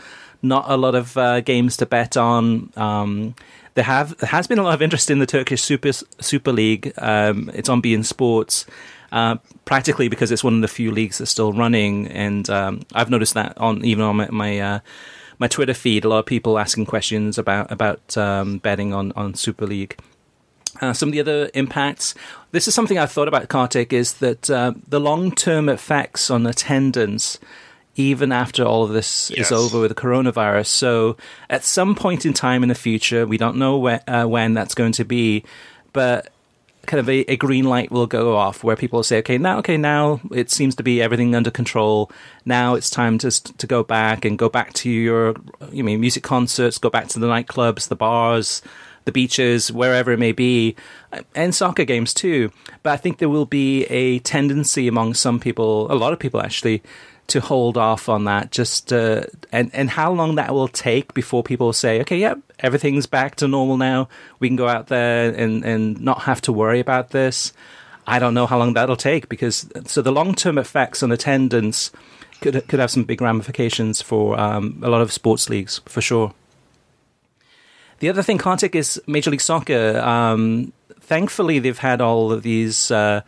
[0.42, 2.72] Not a lot of games to bet on.
[2.76, 3.34] Um,
[3.74, 6.92] there have there has been a lot of interest in the Turkish Super Super League.
[6.98, 8.66] Um, it's on beIN Sports.
[9.12, 12.06] Uh, practically because it's one of the few leagues that's still running.
[12.08, 14.78] And um, I've noticed that on even on my my, uh,
[15.40, 19.34] my, Twitter feed, a lot of people asking questions about about um, betting on on
[19.34, 19.98] Super League.
[20.80, 22.14] Uh, some of the other impacts.
[22.52, 26.46] This is something I've thought about, Kartik, is that uh, the long term effects on
[26.46, 27.38] attendance,
[27.96, 29.46] even after all of this yes.
[29.46, 30.66] is over with the coronavirus.
[30.66, 31.16] So,
[31.48, 34.74] at some point in time in the future, we don't know where, uh, when that's
[34.74, 35.44] going to be,
[35.92, 36.30] but
[36.86, 39.58] kind of a, a, green light will go off where people will say, okay, now,
[39.58, 42.10] okay, now it seems to be everything under control.
[42.44, 45.36] Now it's time to to go back and go back to your,
[45.70, 48.62] you mean, music concerts, go back to the nightclubs, the bars,
[49.04, 50.76] the beaches, wherever it may be,
[51.34, 52.52] and soccer games too.
[52.82, 56.40] But I think there will be a tendency among some people, a lot of people
[56.40, 56.82] actually,
[57.28, 58.50] to hold off on that.
[58.50, 63.06] Just uh, and and how long that will take before people say, okay, yeah, everything's
[63.06, 64.08] back to normal now.
[64.38, 67.52] We can go out there and and not have to worry about this.
[68.06, 71.92] I don't know how long that'll take because so the long term effects on attendance
[72.40, 76.34] could could have some big ramifications for um, a lot of sports leagues for sure.
[78.00, 79.98] The other thing, Kartik, is Major League Soccer.
[79.98, 82.90] Um, thankfully, they've had all of these.
[82.90, 83.22] Uh,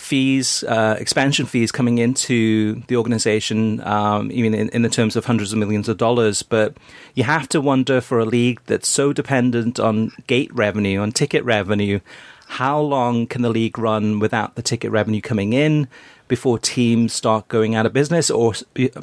[0.00, 5.26] fees, uh, expansion fees coming into the organization, um, even in, in the terms of
[5.26, 6.42] hundreds of millions of dollars.
[6.42, 6.78] But
[7.14, 11.44] you have to wonder for a league that's so dependent on gate revenue, on ticket
[11.44, 12.00] revenue,
[12.46, 15.86] how long can the league run without the ticket revenue coming in
[16.26, 18.54] before teams start going out of business or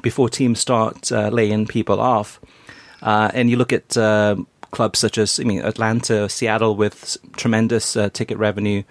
[0.01, 2.41] before teams start uh, laying people off?
[3.01, 4.35] Uh, and you look at uh,
[4.71, 8.83] clubs such as, I mean, Atlanta, Seattle with tremendous uh, ticket revenue.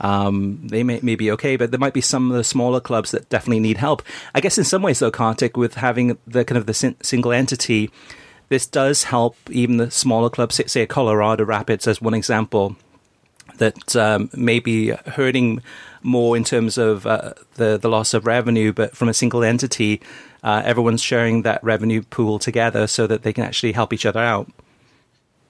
[0.00, 3.12] Um, they may, may be okay, but there might be some of the smaller clubs
[3.12, 4.02] that definitely need help.
[4.34, 7.32] I guess in some ways, though, Kartik, with having the kind of the sin- single
[7.32, 7.90] entity,
[8.48, 12.76] this does help even the smaller clubs, say Colorado Rapids as one example,
[13.58, 15.62] that um, may be hurting
[16.02, 20.00] more in terms of uh, the the loss of revenue, but from a single entity,
[20.42, 24.20] uh, everyone's sharing that revenue pool together so that they can actually help each other
[24.20, 24.50] out.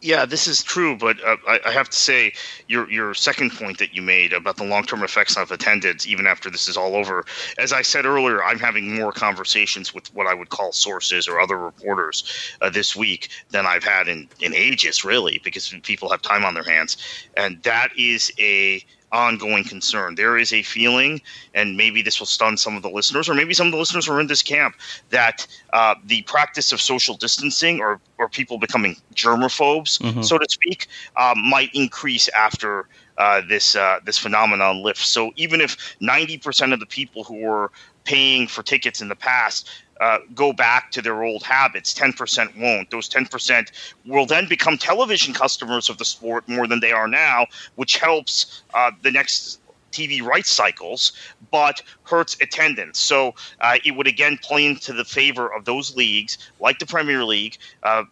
[0.05, 2.35] Yeah, this is true, but uh, I, I, have to say
[2.69, 6.27] your your second point that you made about the long term effects of attendance, even
[6.27, 7.25] after this is all over.
[7.57, 11.41] As I said earlier, I'm having more conversations with what I would call sources or
[11.41, 12.23] other reporters
[12.61, 16.53] uh, this week than I've had in in ages, really, because people have time on
[16.53, 16.99] their hands,
[17.35, 18.85] and that is a
[19.15, 20.17] ongoing concern.
[20.17, 21.23] There is a feeling,
[21.55, 24.09] and maybe this will stun some of the listeners, or maybe some of the listeners
[24.09, 24.75] are in this camp,
[25.11, 30.23] that uh, the practice of social distancing or, or people becoming germophobes, mm-hmm.
[30.23, 35.07] so to speak, uh, might increase after uh, this uh, this phenomenon lifts.
[35.07, 37.71] So even if 90% of the people who were
[38.03, 39.71] paying for tickets in the past
[40.05, 41.95] uh, go back to their old habits.
[41.95, 42.91] 10% won't.
[42.91, 43.71] Those 10%
[44.05, 48.63] will then become television customers of the sport more than they are now, which helps
[48.75, 49.61] uh, the next
[49.95, 51.13] TV rights cycles,
[51.51, 52.99] but hurts attendance.
[52.99, 57.25] So uh, it would again play into the favor of those leagues, like the Premier
[57.25, 58.05] League uh,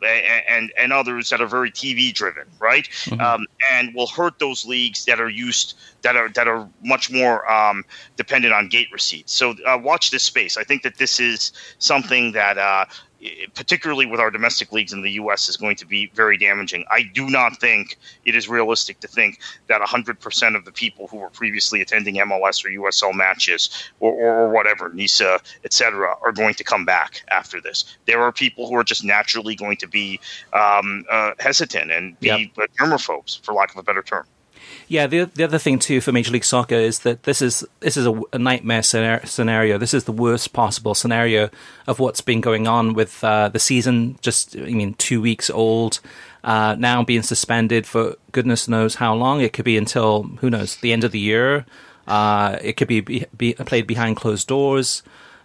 [0.49, 2.89] and and others that are very TV driven, right?
[2.89, 3.21] Mm-hmm.
[3.21, 7.51] Um, and will hurt those leagues that are used that are that are much more
[7.51, 7.85] um,
[8.17, 9.33] dependent on gate receipts.
[9.33, 10.57] So uh, watch this space.
[10.57, 12.85] I think that this is something that uh,
[13.55, 16.85] particularly with our domestic leagues in the U.S., is going to be very damaging.
[16.91, 21.19] I do not think it is realistic to think that 100% of the people who
[21.19, 26.55] were previously attending MLS or USL matches or, or, or whatever, NISA, etc., are going
[26.55, 27.97] to come back after this.
[28.07, 30.21] There are people who are just naturally going to be
[30.53, 32.71] um, uh, hesitant and be yep.
[32.79, 34.27] germophobes, for lack of a better term.
[34.89, 37.97] Yeah, the the other thing too for Major League Soccer is that this is this
[37.97, 39.79] is a, a nightmare scenario.
[39.79, 41.51] This is the worst possible scenario
[41.87, 44.19] of what's been going on with uh, the season.
[44.21, 46.01] Just I mean, two weeks old.
[46.45, 49.41] Uh, now being suspended for goodness knows how long.
[49.41, 51.65] It could be until who knows the end of the year.
[52.07, 55.03] Uh, it could be, be, be, played behind closed doors.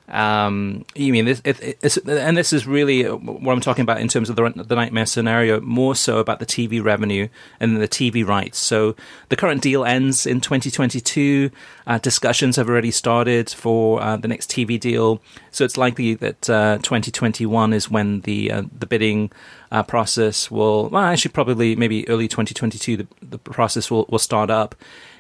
[0.10, 1.41] Um, you mean this?
[1.43, 5.06] It, and this is really what I'm talking about in terms of the, the nightmare
[5.06, 7.28] scenario, more so about the TV revenue
[7.60, 8.58] and the TV rights.
[8.58, 8.96] So
[9.30, 11.52] the current deal ends in 2022.
[11.86, 15.22] Uh, discussions have already started for uh, the next TV deal.
[15.52, 19.32] So it's likely that uh, 2021 is when the uh, the bidding
[19.72, 20.89] uh, process will.
[20.89, 22.98] Well, actually, probably maybe early 2022.
[22.98, 24.76] The, the process will will start up.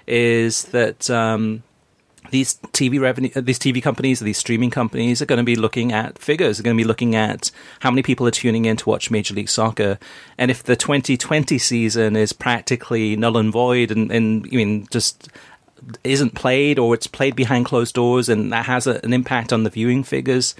[0.07, 1.63] Is that um,
[2.31, 5.91] these TV revenue, uh, these TV companies, these streaming companies are going to be looking
[5.91, 6.57] at figures.
[6.57, 9.33] They're going to be looking at how many people are tuning in to watch Major
[9.33, 9.97] League Soccer.
[10.37, 15.29] And if the 2020 season is practically null and void, and, and I mean just
[16.03, 19.63] isn't played, or it's played behind closed doors, and that has a, an impact on
[19.63, 20.55] the viewing figures,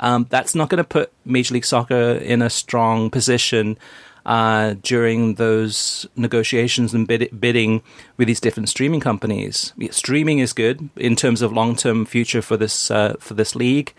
[0.00, 3.78] um, that's not going to put Major League Soccer in a strong position
[4.26, 7.82] uh, during those negotiations and bid- bidding
[8.16, 9.72] with these different streaming companies.
[9.90, 13.92] Streaming is good in terms of long term future for this uh, for this league,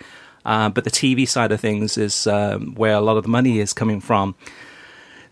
[0.46, 3.60] uh, but the TV side of things is um, where a lot of the money
[3.60, 4.36] is coming from.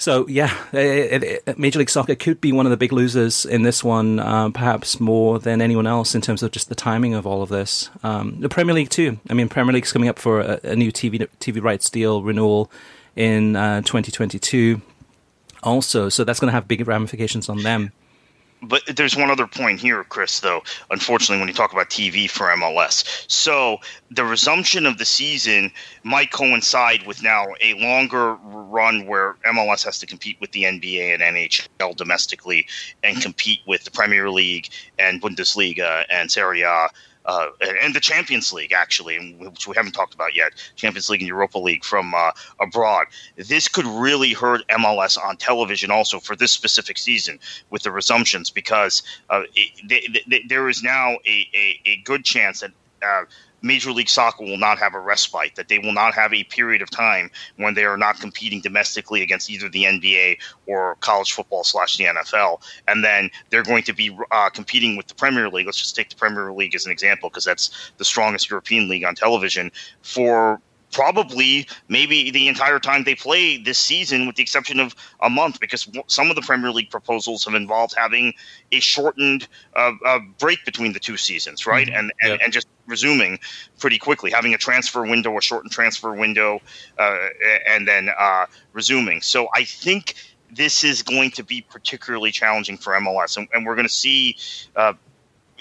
[0.02, 3.62] So yeah, it, it, Major League Soccer could be one of the big losers in
[3.62, 7.28] this one, uh, perhaps more than anyone else in terms of just the timing of
[7.28, 7.92] all of this.
[8.02, 9.20] Um, the Premier League too.
[9.30, 12.72] I mean, Premier League's coming up for a, a new TV TV rights deal renewal
[13.16, 14.82] in uh, 2022
[15.64, 16.10] also.
[16.10, 17.92] So that's going to have big ramifications on them.
[18.64, 22.46] But there's one other point here, Chris, though, unfortunately, when you talk about TV for
[22.48, 23.26] MLS.
[23.28, 23.78] So
[24.12, 25.72] the resumption of the season
[26.04, 31.16] might coincide with now a longer run where MLS has to compete with the NBA
[31.16, 32.68] and NHL domestically
[33.04, 34.70] and compete with the Premier League
[35.00, 36.90] and Bundesliga and Serie A
[37.26, 37.48] uh,
[37.84, 41.60] and the Champions League, actually, which we haven't talked about yet, Champions League and Europa
[41.60, 43.08] League from uh, abroad.
[43.36, 48.54] This could really hurt MLS on television also for this specific season with the resumptions
[48.54, 52.72] because uh, it, there is now a, a, a good chance that
[53.04, 53.24] uh,
[53.62, 56.82] Major League Soccer will not have a respite, that they will not have a period
[56.82, 61.64] of time when they are not competing domestically against either the NBA or college football
[61.64, 62.62] slash the NFL.
[62.88, 65.66] And then they're going to be uh, competing with the Premier League.
[65.66, 69.04] Let's just take the Premier League as an example because that's the strongest European league
[69.04, 69.72] on television
[70.02, 75.30] for probably maybe the entire time they play this season, with the exception of a
[75.30, 78.34] month, because some of the Premier League proposals have involved having
[78.72, 81.88] a shortened uh, uh, break between the two seasons, right?
[81.88, 81.98] Mm-hmm.
[81.98, 83.40] And, and, and just resuming
[83.80, 86.62] pretty quickly, having a transfer window, a shortened transfer window,
[87.00, 87.28] uh,
[87.68, 89.22] and then uh, resuming.
[89.22, 90.16] So I think
[90.52, 94.36] this is going to be particularly challenging for MLS, and, and we're going to see
[94.76, 94.94] uh,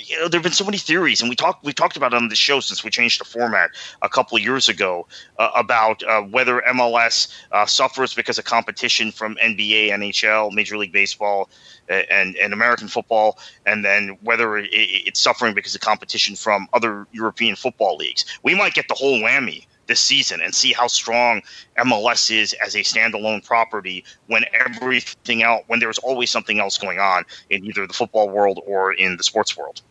[0.05, 2.29] you know, there have been so many theories, and we talked we talked about on
[2.29, 3.71] the show since we changed the format
[4.03, 5.07] a couple of years ago
[5.39, 10.93] uh, about uh, whether MLS uh, suffers because of competition from NBA, NHL, Major League
[10.93, 11.49] Baseball,
[11.89, 17.07] and and American football, and then whether it, it's suffering because of competition from other
[17.13, 18.25] European football leagues.
[18.43, 21.43] We might get the whole whammy this season and see how strong
[21.79, 27.01] MLS is as a standalone property when everything else, when there's always something else going
[27.01, 29.83] on in either the football world or in the sports world.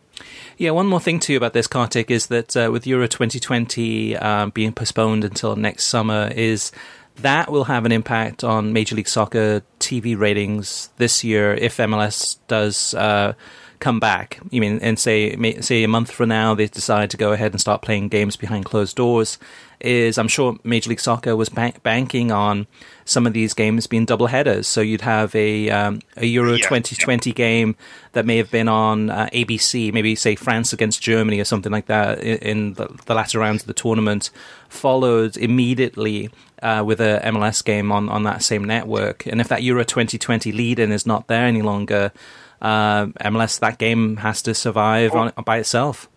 [0.60, 4.50] Yeah, one more thing too about this, Kartik, is that uh, with Euro 2020 um,
[4.50, 6.74] being postponed until next summer, is
[7.22, 12.40] that will have an impact on Major League Soccer TV ratings this year if MLS
[12.50, 13.36] does uh,
[13.80, 14.42] come back.
[14.52, 17.62] You mean, and say say a month from now they decide to go ahead and
[17.62, 19.38] start playing games behind closed doors.
[19.82, 22.68] Is I'm sure Major League Soccer was bank- banking on
[23.06, 24.68] some of these games being double headers.
[24.68, 27.34] So you'd have a um, a Euro yeah, 2020 yeah.
[27.34, 27.76] game
[28.12, 31.86] that may have been on uh, ABC, maybe say France against Germany or something like
[31.86, 34.32] that in, in the, the, latter rounds of the tournament,
[34.68, 36.30] followed immediately
[36.62, 39.26] uh, with a MLS game on on that same network.
[39.26, 42.12] And if that Euro 2020 lead in is not there any longer
[42.62, 46.10] uh, MLS that game has to survive on, by itself.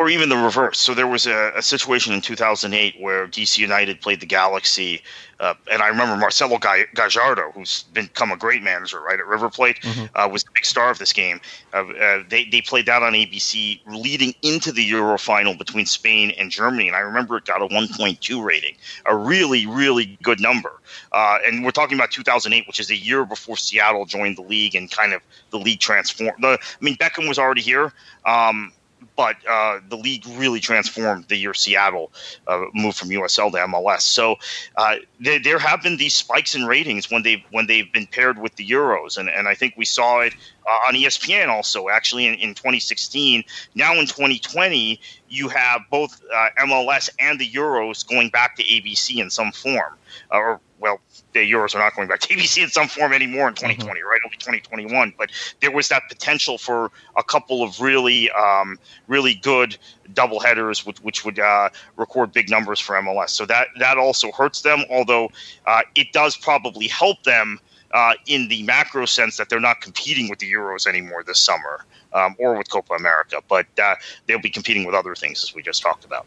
[0.00, 0.80] Or even the reverse.
[0.80, 5.02] So there was a, a situation in 2008 where DC United played the Galaxy,
[5.40, 9.78] uh, and I remember Marcelo Gallardo, who's become a great manager, right at River Plate,
[9.82, 10.06] mm-hmm.
[10.18, 11.38] uh, was the big star of this game.
[11.74, 16.30] Uh, uh, they they played that on ABC, leading into the Euro final between Spain
[16.38, 20.80] and Germany, and I remember it got a 1.2 rating, a really really good number.
[21.12, 24.74] Uh, and we're talking about 2008, which is a year before Seattle joined the league
[24.74, 25.20] and kind of
[25.50, 26.42] the league transformed.
[26.42, 27.92] The, I mean, Beckham was already here.
[28.24, 28.72] Um,
[29.20, 32.10] but uh, the league really transformed the year Seattle
[32.46, 34.00] uh, moved from USL to MLS.
[34.00, 34.36] So
[34.78, 38.38] uh, there, there, have been these spikes in ratings when they when they've been paired
[38.38, 40.32] with the Euros, and, and I think we saw it
[40.66, 43.44] uh, on ESPN also actually in, in 2016.
[43.74, 44.98] Now in 2020,
[45.28, 49.98] you have both uh, MLS and the Euros going back to ABC in some form,
[50.32, 50.98] uh, or well,
[51.32, 54.08] the Euros are not going back to ABC in some form anymore in 2020, mm-hmm.
[54.08, 54.20] right?
[54.24, 55.14] Only 2021.
[55.16, 59.76] But there was that potential for a couple of really, um, really good
[60.12, 63.30] double headers, which, which would uh, record big numbers for MLS.
[63.30, 65.30] So that that also hurts them, although
[65.66, 67.60] uh, it does probably help them
[67.92, 71.84] uh, in the macro sense that they're not competing with the Euros anymore this summer
[72.12, 73.94] um, or with Copa America, but uh,
[74.26, 76.26] they'll be competing with other things as we just talked about.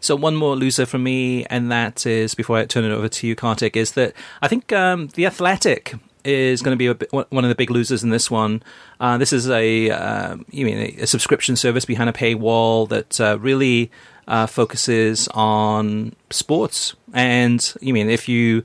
[0.00, 3.26] So one more loser for me, and that is before I turn it over to
[3.26, 7.48] you, Kartik, is that I think um, the Athletic is going to be one of
[7.48, 8.62] the big losers in this one.
[9.00, 13.38] Uh, this is a uh, you mean a, subscription service behind a paywall that uh,
[13.40, 13.90] really
[14.28, 18.62] uh, focuses on sports, and you mean if you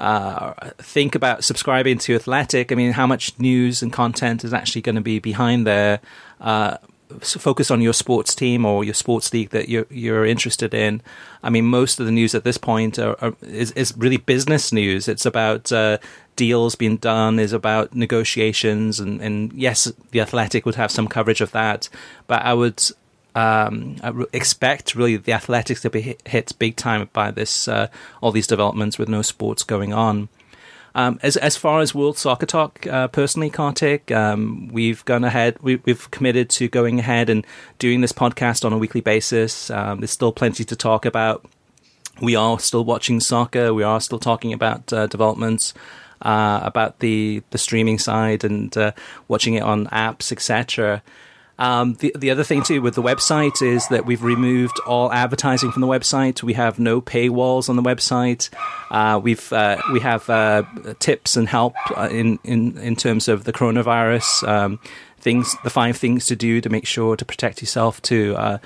[0.00, 2.72] uh, think about subscribing to Athletic.
[2.72, 6.00] I mean, how much news and content is actually going to be behind there?
[6.40, 6.78] Uh,
[7.20, 11.02] focus on your sports team or your sports league that you're you're interested in.
[11.42, 14.72] I mean, most of the news at this point are, are, is is really business
[14.72, 15.06] news.
[15.08, 15.98] It's about uh,
[16.36, 21.40] deals being done, is about negotiations, and and yes, the Athletic would have some coverage
[21.40, 21.88] of that,
[22.26, 22.82] but I would
[23.34, 23.96] um,
[24.32, 27.88] expect really the athletics to be hit big time by this uh,
[28.20, 30.28] all these developments with no sports going on.
[30.94, 35.56] Um, as as far as World Soccer Talk, uh, personally, Kartik, um, we've gone ahead.
[35.60, 37.46] We, have committed to going ahead and
[37.78, 39.70] doing this podcast on a weekly basis.
[39.70, 41.48] Um, there's still plenty to talk about.
[42.20, 43.72] We are still watching soccer.
[43.72, 45.74] We are still talking about uh, developments.
[46.22, 48.92] Uh, about the the streaming side and uh,
[49.28, 51.02] watching it on apps, etc.
[51.60, 55.70] Um, the the other thing too with the website is that we've removed all advertising
[55.70, 56.42] from the website.
[56.42, 58.48] We have no paywalls on the website.
[58.90, 60.62] Uh, we've uh, we have uh,
[60.98, 64.80] tips and help uh, in in in terms of the coronavirus um,
[65.18, 68.34] things, the five things to do to make sure to protect yourself to.
[68.36, 68.58] Uh,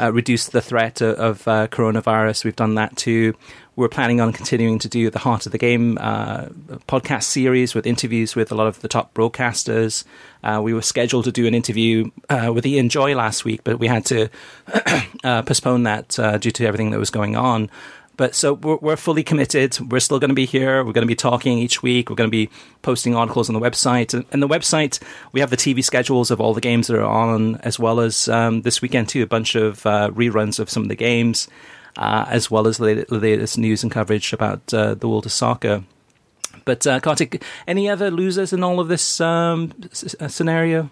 [0.00, 2.44] uh, reduce the threat of, of uh, coronavirus.
[2.44, 3.34] We've done that too.
[3.78, 6.46] We're planning on continuing to do the Heart of the Game uh,
[6.88, 10.02] podcast series with interviews with a lot of the top broadcasters.
[10.42, 13.78] Uh, we were scheduled to do an interview uh, with Ian Joy last week, but
[13.78, 14.30] we had to
[15.22, 16.08] uh, postpone that
[16.40, 17.70] due to everything that was going on.
[18.16, 19.78] But so we're, we're, fully committed.
[19.78, 20.84] We're still going to be here.
[20.84, 22.10] We're going to be talking each week.
[22.10, 22.50] We're going to be
[22.82, 24.12] posting articles on the website.
[24.12, 25.00] And, and the website,
[25.30, 28.28] we have the TV schedules of all the games that are on, as well as
[28.28, 31.46] um, this weekend too, a bunch of uh, reruns of some of the games,
[31.96, 35.84] uh, as well as the latest news and coverage about uh, the world of soccer.
[36.64, 40.90] But uh, Kartik, any other losers in all of this um, s- scenario?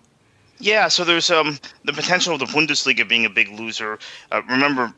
[0.58, 3.98] Yeah, so there's um, the potential of the Bundesliga being a big loser.
[4.32, 4.90] Uh, remember, uh,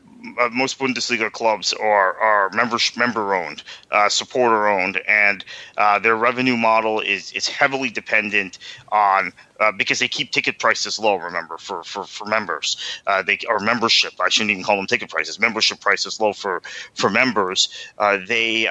[0.51, 5.45] most Bundesliga clubs are are member member owned, uh, supporter owned, and
[5.77, 8.57] uh, their revenue model is is heavily dependent
[8.91, 11.15] on uh, because they keep ticket prices low.
[11.15, 14.13] Remember, for for for members, uh, they or membership.
[14.19, 15.39] I shouldn't even call them ticket prices.
[15.39, 16.61] Membership prices low for
[16.95, 17.69] for members.
[17.97, 18.63] Uh, they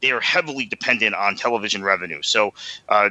[0.00, 2.20] they are heavily dependent on television revenue.
[2.22, 2.52] So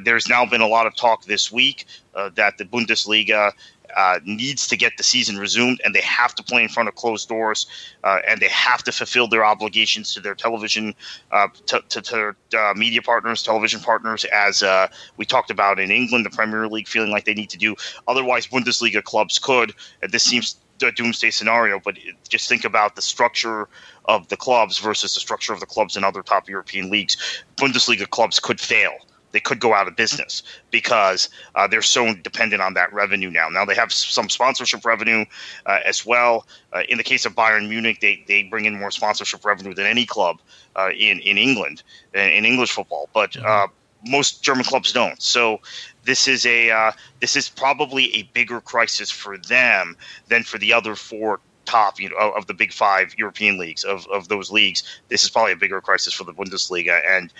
[0.04, 3.54] there's now been a lot of talk this week that the Bundesliga
[3.96, 6.96] uh, needs to get the season resumed, and they have to play in front of
[6.96, 7.68] closed doors,
[8.04, 10.94] uh, and they have to fulfill their obligations to their television,
[11.32, 14.88] uh, to, to, to their uh, media partners, television partners, as uh,
[15.18, 17.76] we talked about in England, the Premier League feeling like they need to do.
[18.08, 23.02] Otherwise, Bundesliga clubs could, and this seems a doomsday scenario, but just think about the
[23.02, 23.70] structure
[24.06, 27.16] of the clubs versus the structure of the clubs in other top European leagues.
[27.56, 28.94] Bundesliga clubs could fail
[29.34, 33.50] they could go out of business because uh, they're so dependent on that revenue now.
[33.50, 35.26] Now they have some sponsorship revenue
[35.66, 36.48] uh, as well.
[36.72, 39.86] Uh, in the case of Bayern Munich, they, they bring in more sponsorship revenue than
[39.86, 40.40] any club
[40.76, 43.46] uh, in in England in English football, but mm-hmm.
[43.46, 43.68] uh,
[44.06, 45.22] most German clubs don't.
[45.22, 45.60] So
[46.04, 50.74] this is a uh, this is probably a bigger crisis for them than for the
[50.74, 54.84] other four top you know of the big five European leagues of, of those leagues.
[55.10, 57.34] This is probably a bigger crisis for the Bundesliga, and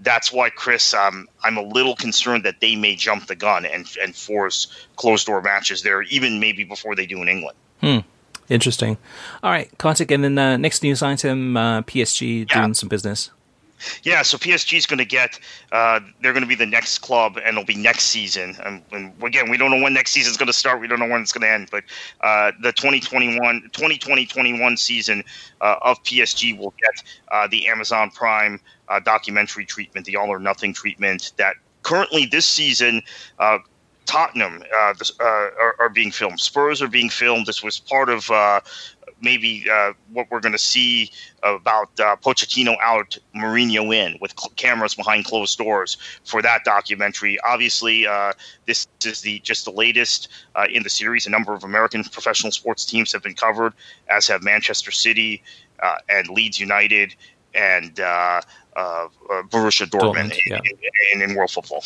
[0.00, 3.86] that's why, Chris, um, I'm a little concerned that they may jump the gun and
[4.02, 7.56] and force closed door matches there, even maybe before they do in England.
[7.80, 7.98] Hmm.
[8.48, 8.96] Interesting.
[9.42, 12.60] All right, Kartik, and then uh, next news item: uh, PSG yeah.
[12.60, 13.30] doing some business.
[14.02, 15.38] Yeah, so PSG is going to get,
[15.72, 18.56] uh, they're going to be the next club, and it'll be next season.
[18.64, 20.80] And, and again, we don't know when next season is going to start.
[20.80, 21.68] We don't know when it's going to end.
[21.70, 21.84] But
[22.20, 25.22] uh, the 2021, 2020-21 season
[25.60, 30.38] uh, of PSG will get uh, the Amazon Prime uh, documentary treatment, the all or
[30.38, 33.02] nothing treatment that currently this season.
[33.38, 33.58] Uh,
[34.08, 36.40] Tottenham uh, uh, are, are, being filmed.
[36.40, 37.44] Spurs are being filmed.
[37.44, 38.60] This was part of uh,
[39.20, 41.10] maybe uh, what we're going to see
[41.42, 47.38] about uh, Pochettino out, Mourinho in, with cl- cameras behind closed doors for that documentary.
[47.40, 48.32] Obviously, uh,
[48.66, 50.28] this is the just the latest
[50.70, 51.26] in the series.
[51.26, 53.72] A number of American professional sports teams have been covered,
[54.08, 55.42] as have Manchester City
[56.08, 57.14] and Leeds United
[57.54, 58.40] and uh,
[58.76, 59.08] uh,
[59.48, 60.58] Borussia Dortmund, Dortmund yeah.
[61.12, 61.84] in, in, in, world football.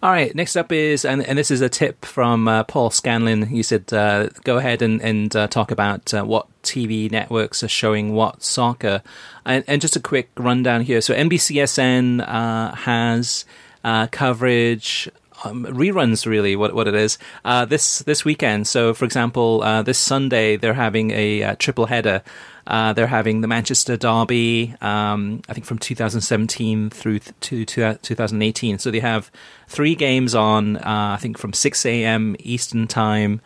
[0.00, 3.52] All right, next up is, and, and this is a tip from uh, Paul Scanlon.
[3.52, 7.68] You said, uh, go ahead and, and uh, talk about uh, what TV networks are
[7.68, 9.02] showing what soccer.
[9.44, 11.00] And, and just a quick rundown here.
[11.00, 13.44] So NBCSN uh, has
[13.82, 15.10] uh, coverage
[15.44, 18.66] um, reruns really what what it is uh, this this weekend.
[18.66, 22.22] So, for example, uh, this Sunday they're having a, a triple header.
[22.66, 28.78] Uh, they're having the Manchester Derby, um, I think from 2017 through to, to 2018.
[28.78, 29.30] So they have
[29.68, 32.36] three games on, uh, I think from 6 a.m.
[32.40, 33.40] Eastern Time.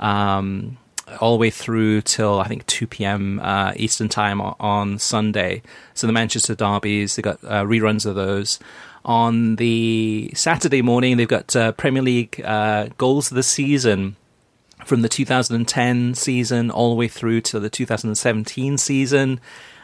[0.00, 0.78] Um,
[1.20, 3.38] all the way through till I think 2 p.m.
[3.40, 5.62] Uh, Eastern time on Sunday.
[5.92, 8.58] So the Manchester derbies, they got uh, reruns of those.
[9.04, 14.16] On the Saturday morning, they've got uh, Premier League uh, goals of the season
[14.86, 19.40] from the 2010 season all the way through to the 2017 season.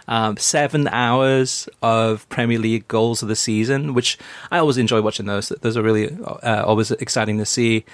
[0.08, 4.18] Um, seven hours of Premier League goals of the season, which
[4.50, 5.50] I always enjoy watching those.
[5.50, 7.84] Those are really uh, always exciting to see.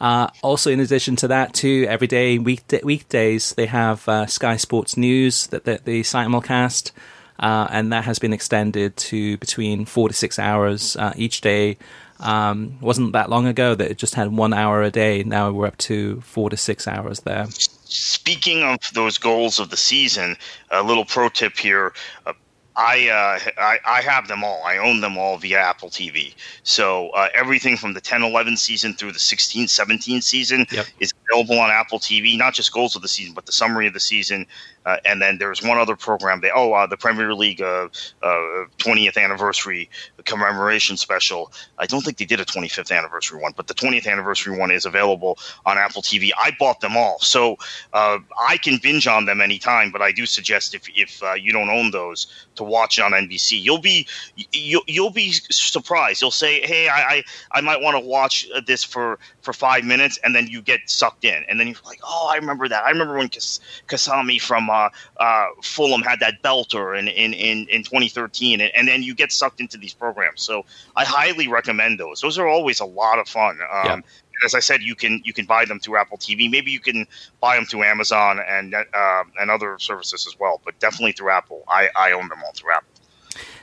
[0.00, 4.56] Uh, also, in addition to that, too, every day weekday, weekdays they have uh, Sky
[4.56, 6.92] Sports News that, that they simulcast,
[7.38, 11.76] uh, and that has been extended to between four to six hours uh, each day
[12.20, 15.22] um, wasn't that long ago that it just had one hour a day.
[15.24, 17.46] Now we're up to four to six hours there.
[17.50, 20.36] Speaking of those goals of the season,
[20.70, 21.92] a little pro tip here.
[22.26, 22.32] Uh,
[22.76, 24.60] I, uh, I, I have them all.
[24.64, 26.34] I own them all via Apple TV.
[26.64, 30.86] So uh, everything from the 10-11 season through the 16-17 season yep.
[30.98, 32.36] is available on Apple TV.
[32.36, 34.46] Not just goals of the season, but the summary of the season,
[34.86, 36.40] uh, and then there's one other program.
[36.40, 37.88] They oh uh, the Premier League uh,
[38.22, 39.88] 20th uh, anniversary
[40.24, 41.52] commemoration special.
[41.78, 44.84] I don't think they did a 25th anniversary one, but the 20th anniversary one is
[44.84, 46.30] available on Apple TV.
[46.36, 47.56] I bought them all, so
[47.92, 48.18] uh,
[48.48, 49.90] I can binge on them anytime.
[49.90, 53.12] But I do suggest if if uh, you don't own those to watch it on
[53.12, 53.62] NBC.
[53.62, 54.06] You'll be
[54.52, 56.20] you'll, you'll be surprised.
[56.22, 57.22] You'll say, hey, I I,
[57.52, 61.24] I might want to watch this for for five minutes, and then you get sucked
[61.24, 62.84] in, and then you're like, oh, I remember that.
[62.84, 67.68] I remember when Kas- Kasami from uh, uh, Fulham had that belter in in, in,
[67.68, 70.13] in 2013, and, and, then you get sucked into these programs.
[70.36, 70.64] So
[70.96, 72.20] I highly recommend those.
[72.20, 73.58] Those are always a lot of fun.
[73.72, 74.00] Um, yeah.
[74.44, 76.50] As I said, you can you can buy them through Apple TV.
[76.50, 77.06] Maybe you can
[77.40, 80.60] buy them through Amazon and uh, and other services as well.
[80.64, 81.62] But definitely through Apple.
[81.68, 82.88] I, I own them all through Apple.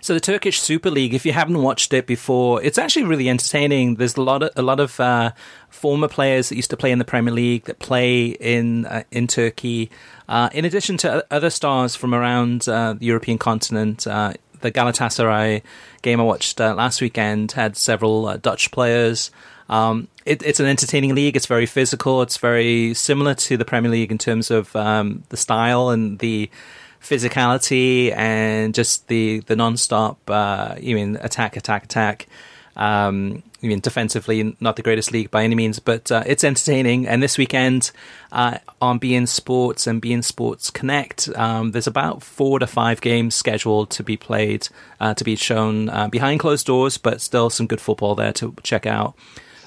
[0.01, 3.95] So the Turkish Super League, if you haven't watched it before, it's actually really entertaining.
[3.95, 5.31] There's a lot of a lot of uh,
[5.69, 9.27] former players that used to play in the Premier League that play in uh, in
[9.27, 9.91] Turkey.
[10.27, 15.61] Uh, in addition to other stars from around uh, the European continent, uh, the Galatasaray
[16.01, 19.31] game I watched uh, last weekend had several Dutch players.
[19.69, 21.35] Um, it, it's an entertaining league.
[21.35, 22.21] It's very physical.
[22.21, 26.49] It's very similar to the Premier League in terms of um, the style and the
[27.01, 32.27] physicality and just the the non-stop uh, you mean attack attack attack
[32.75, 37.07] Um, I mean, defensively, not the greatest league by any means, but uh, it's entertaining.
[37.07, 37.91] And this weekend
[38.31, 43.35] uh, on beIN Sports and beIN Sports Connect, um, there's about four to five games
[43.35, 44.67] scheduled to be played,
[44.99, 48.55] uh, to be shown uh, behind closed doors, but still some good football there to
[48.63, 49.15] check out.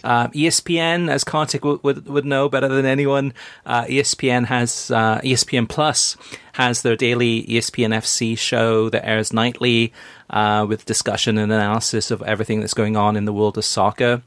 [0.05, 3.32] Uh, ESPN, as Kartik w- would, would know better than anyone,
[3.64, 6.16] uh, ESPN has uh, ESPN Plus
[6.52, 9.92] has their daily ESPN FC show that airs nightly
[10.30, 14.22] uh, with discussion and analysis of everything that's going on in the world of soccer.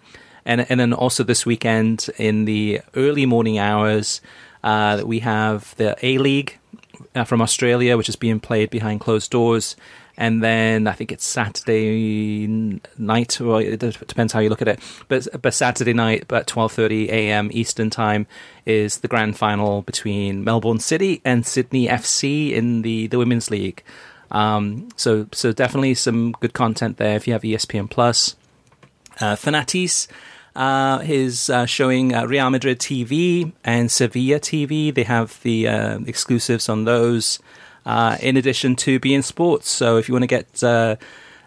[0.46, 4.20] And, and then also this weekend in the early morning hours,
[4.64, 6.58] uh, we have the A League
[7.16, 9.76] uh, from Australia, which is being played behind closed doors
[10.18, 12.48] and then I think it's Saturday
[12.98, 13.40] night.
[13.40, 14.80] Well, it depends how you look at it.
[15.08, 17.50] But but Saturday night, at twelve thirty a.m.
[17.54, 18.26] Eastern time,
[18.66, 23.84] is the grand final between Melbourne City and Sydney FC in the the women's league.
[24.32, 28.36] Um, so so definitely some good content there if you have ESPN Plus.
[29.20, 30.08] Uh, Fanatiz.
[30.56, 34.92] Uh, is uh, showing uh, Real Madrid TV and Sevilla TV.
[34.92, 37.38] They have the uh, exclusives on those
[37.88, 39.70] uh, in addition to beIN Sports.
[39.70, 40.98] So if you want to get uh,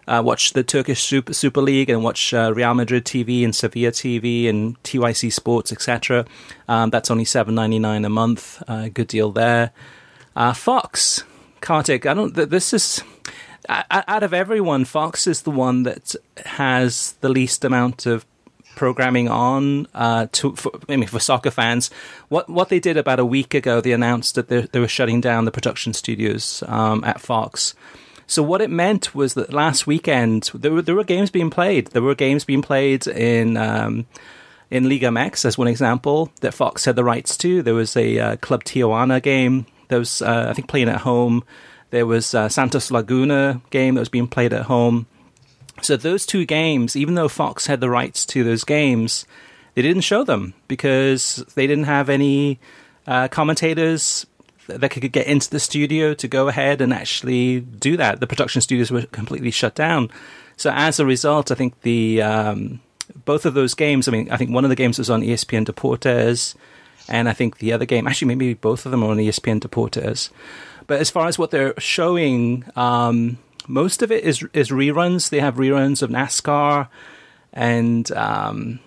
[0.08, 3.92] uh, watch the Turkish Super, Super League and watch uh, Real Madrid TV and Sevilla
[3.92, 6.24] TV and TYC Sports, etc.,
[6.66, 8.60] um, that's only seven ninety nine a month.
[8.66, 9.70] Uh, good deal there.
[10.54, 11.22] Fox,
[11.60, 12.34] Kartik, I don't.
[12.34, 13.04] This is
[13.68, 16.14] out of everyone, Fox is the one that
[16.46, 18.24] has the least amount of
[18.76, 21.90] programming on uh, to for, I mean, for soccer fans.
[22.28, 25.44] What what they did about a week ago, they announced that they, were shutting down
[25.44, 27.74] the production studios um, at Fox.
[28.26, 31.88] So what it meant was that last weekend there were there were games being played.
[31.88, 33.56] There were games being played in.
[33.56, 34.06] Um,
[34.70, 37.60] in Liga MX, as one example, that Fox had the rights to.
[37.60, 39.66] There was a uh, Club Tijuana game.
[39.88, 41.42] that was, uh, I think, playing at home.
[41.90, 45.06] There was a Santos Laguna game that was being played at home.
[45.82, 49.26] So those two games, even though Fox had the rights to those games,
[49.74, 52.58] they didn't show them because they didn't have any
[53.06, 54.26] uh, commentators
[54.66, 58.20] that could get into the studio to go ahead and actually do that.
[58.20, 60.10] The production studios were completely shut down.
[60.56, 62.80] So as a result, I think the um,
[63.24, 64.08] both of those games.
[64.08, 66.54] I mean, I think one of the games was on ESPN Deportes,
[67.08, 70.30] and I think the other game, actually, maybe both of them are on ESPN Deportes.
[70.86, 73.38] But as far as what they're showing, um,
[73.70, 75.30] most of it is is reruns.
[75.30, 76.88] They have reruns of NASCAR,
[77.52, 78.80] and um,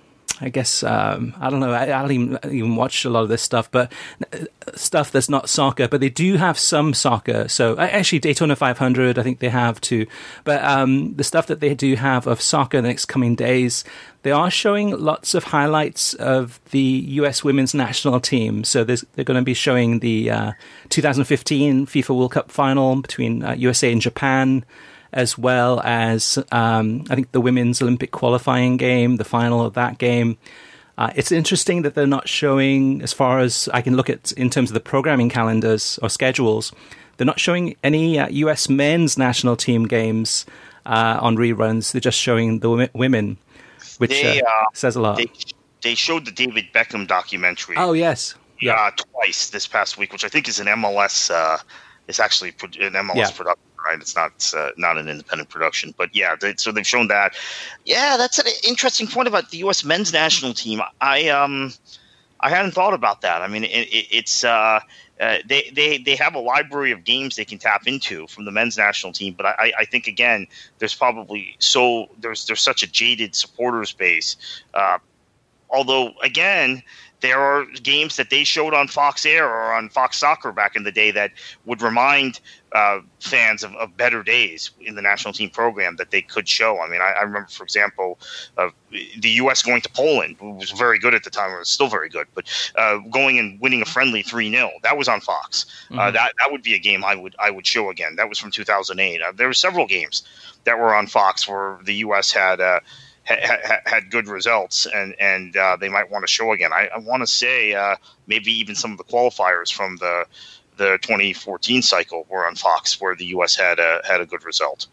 [0.43, 1.71] I guess um, I don't know.
[1.71, 3.89] I, I don't even, even, watch a lot of this stuff, but
[4.33, 4.39] uh,
[4.75, 5.87] stuff that's not soccer.
[5.87, 7.47] But they do have some soccer.
[7.47, 10.05] So actually, Daytona 500, I think they have too.
[10.43, 13.85] But um, the stuff that they do have of soccer in the next coming days,
[14.23, 17.41] they are showing lots of highlights of the U.S.
[17.45, 18.65] women's national team.
[18.65, 20.51] So they're going to be showing the uh,
[20.89, 24.65] 2015 FIFA World Cup final between uh, USA and Japan
[25.13, 29.97] as well as um, I think the women's Olympic qualifying game, the final of that
[29.97, 30.37] game.
[30.97, 34.49] Uh, it's interesting that they're not showing, as far as I can look at in
[34.49, 36.71] terms of the programming calendars or schedules,
[37.17, 40.45] they're not showing any uh, US men's national team games
[40.85, 41.91] uh, on reruns.
[41.91, 43.37] They're just showing the women,
[43.97, 45.17] which they, uh, uh, says a lot.
[45.17, 45.31] They,
[45.81, 47.75] they, showed the David Beckham documentary.
[47.77, 48.35] Oh, yes.
[48.59, 51.31] Yeah, uh, twice this past week, which I think is an MLS.
[52.07, 53.31] it's actually an MLS yeah.
[53.31, 53.99] production right?
[53.99, 56.35] It's not uh, not an independent production, but yeah.
[56.35, 57.35] They, so they've shown that.
[57.85, 59.83] Yeah, that's an interesting point about the U.S.
[59.83, 60.81] men's national team.
[61.01, 61.73] I um,
[62.39, 63.41] I hadn't thought about that.
[63.41, 64.43] I mean, it, it, it's.
[64.43, 64.79] Uh,
[65.19, 68.51] uh, they, they they have a library of games they can tap into from the
[68.51, 70.47] men's national team, but I, I think again
[70.79, 74.35] there's probably so there's there's such a jaded supporters base.
[74.73, 74.97] Uh,
[75.69, 76.81] although again,
[77.21, 80.83] there are games that they showed on Fox Air or on Fox Soccer back in
[80.83, 81.31] the day that
[81.65, 82.41] would remind
[82.73, 86.79] uh, fans of, of, better days in the national team program that they could show.
[86.79, 88.19] I mean, I, I remember, for example,
[88.57, 89.61] uh, the U.S.
[89.61, 92.25] going to Poland who was very good at the time, or was still very good,
[92.33, 92.45] but
[92.75, 95.65] uh, going and winning a friendly three 0 that was on Fox.
[95.91, 96.13] Uh, mm-hmm.
[96.15, 98.15] that that would be a game I would I would show again.
[98.15, 99.21] That was from 2008.
[99.21, 100.23] Uh, there were several games
[100.63, 102.31] that were on Fox where the U.S.
[102.31, 102.79] had uh,
[103.23, 106.73] had, had good results, and and uh, they might want to show again.
[106.73, 107.95] I, I want to say uh,
[108.27, 110.25] maybe even some of the qualifiers from the
[110.77, 113.55] the 2014 cycle were on Fox, where the U.S.
[113.55, 114.87] had a had a good result.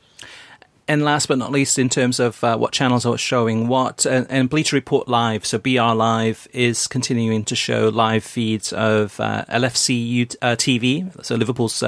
[0.88, 4.26] And last but not least, in terms of uh, what channels are showing what, and,
[4.28, 9.44] and, Bleacher Report Live, so BR Live is continuing to show live feeds of uh,
[9.48, 11.80] LFC uh, TV, so Liverpool's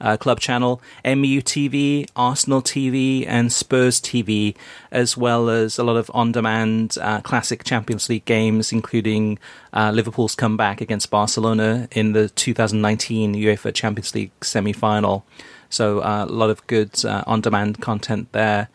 [0.00, 4.54] uh, club channel, MU TV, Arsenal TV, and Spurs TV,
[4.90, 9.38] as well as a lot of on demand uh, classic Champions League games, including
[9.72, 15.24] uh, Liverpool's comeback against Barcelona in the 2019 UEFA Champions League semi final.
[15.68, 18.68] So uh, a lot of good uh, on demand content there.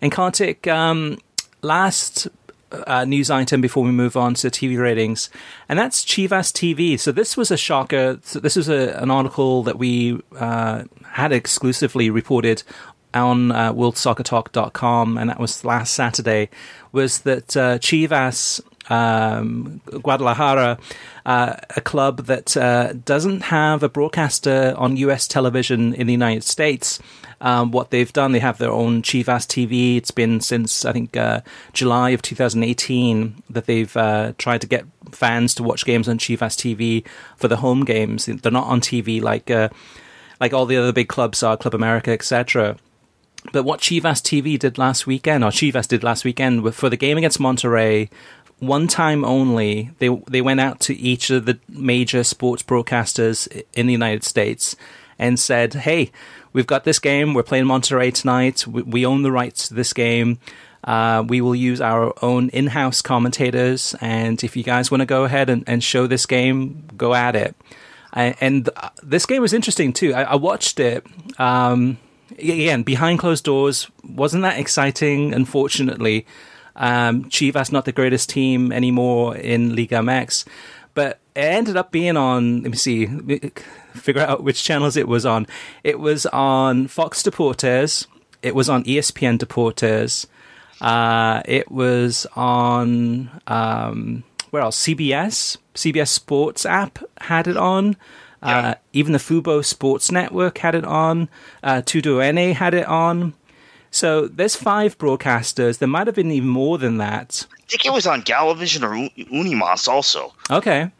[0.00, 1.18] And Kartik, um,
[1.62, 2.28] last
[2.86, 5.30] uh, news item before we move on to TV ratings,
[5.68, 6.98] and that's Chivas TV.
[6.98, 8.18] So this was a shocker.
[8.22, 12.62] So this was a, an article that we uh, had exclusively reported
[13.12, 16.48] on uh, worldsoccertalk.com, and that was last Saturday,
[16.92, 18.60] was that uh, Chivas
[18.90, 20.78] um, Guadalajara,
[21.24, 26.44] uh, a club that uh, doesn't have a broadcaster on US television in the United
[26.44, 26.98] States.
[27.42, 29.96] Um, what they've done, they have their own Chivas TV.
[29.96, 31.40] It's been since, I think, uh,
[31.72, 36.54] July of 2018 that they've uh, tried to get fans to watch games on Chivas
[36.54, 38.26] TV for the home games.
[38.26, 39.70] They're not on TV like, uh,
[40.38, 42.76] like all the other big clubs are, Club America, etc.
[43.52, 47.16] But what Chivas TV did last weekend, or Chivas did last weekend, for the game
[47.16, 48.10] against Monterrey,
[48.60, 53.86] one time only, they they went out to each of the major sports broadcasters in
[53.86, 54.76] the United States
[55.18, 56.12] and said, "Hey,
[56.52, 57.34] we've got this game.
[57.34, 58.66] We're playing Monterrey tonight.
[58.66, 60.38] We, we own the rights to this game.
[60.84, 65.24] Uh, we will use our own in-house commentators, and if you guys want to go
[65.24, 67.56] ahead and, and show this game, go at it."
[68.12, 68.68] And,
[69.02, 70.14] this game was interesting too.
[70.14, 71.06] I, I watched it.
[71.38, 71.98] Um,
[72.32, 75.32] again, behind closed doors, wasn't that exciting?
[75.32, 76.26] Unfortunately,
[76.80, 80.46] um, Chivas not the greatest team anymore in Liga MX,
[80.94, 82.62] but it ended up being on.
[82.62, 83.06] Let me see,
[83.94, 85.46] figure out which channels it was on.
[85.84, 88.06] It was on Fox Deportes.
[88.42, 90.26] It was on ESPN Deportes.
[90.80, 94.82] Uh, it was on um, where else?
[94.82, 95.58] CBS.
[95.74, 97.96] CBS Sports app had it on.
[98.42, 101.28] Uh, even the Fubo Sports Network had it on.
[101.62, 103.34] Uh, Tudo NA had it on.
[103.90, 105.78] So there's five broadcasters.
[105.78, 107.46] There might have been even more than that.
[107.52, 110.32] I think it was on Galavision or Unimas also.
[110.50, 110.90] Okay.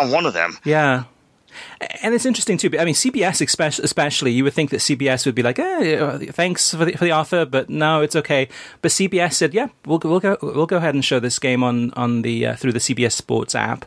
[0.00, 0.58] On one of them.
[0.64, 1.04] Yeah.
[2.02, 2.70] And it's interesting too.
[2.78, 3.40] I mean, CBS
[3.82, 7.10] especially, you would think that CBS would be like, eh, "Thanks for the, for the
[7.10, 8.48] offer, but no, it's okay."
[8.82, 11.92] But CBS said, "Yeah, we'll we'll go we'll go ahead and show this game on
[11.94, 13.84] on the uh, through the CBS Sports app."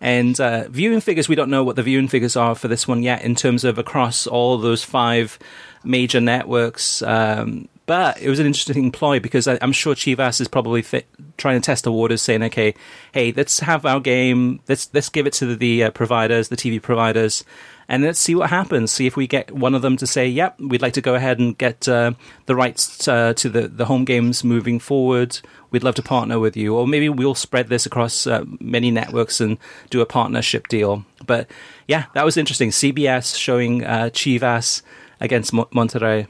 [0.00, 3.02] And uh, viewing figures, we don't know what the viewing figures are for this one
[3.02, 5.38] yet in terms of across all those five
[5.84, 7.02] major networks.
[7.02, 11.06] Um, but it was an interesting ploy because I, am sure Chivas is probably th-
[11.36, 12.74] trying to test the waters, saying, "Okay,
[13.12, 14.60] hey, let's have our game.
[14.68, 17.44] Let's let's give it to the uh, providers, the TV providers,
[17.88, 18.92] and let's see what happens.
[18.92, 21.38] See if we get one of them to say, "Yep, we'd like to go ahead
[21.38, 22.12] and get uh,
[22.46, 25.40] the rights uh, to the the home games moving forward.
[25.70, 29.40] We'd love to partner with you, or maybe we'll spread this across uh, many networks
[29.40, 29.58] and
[29.90, 31.50] do a partnership deal." But
[31.88, 32.70] yeah, that was interesting.
[32.70, 34.82] CBS showing uh, Chivas
[35.20, 36.28] against Monterrey.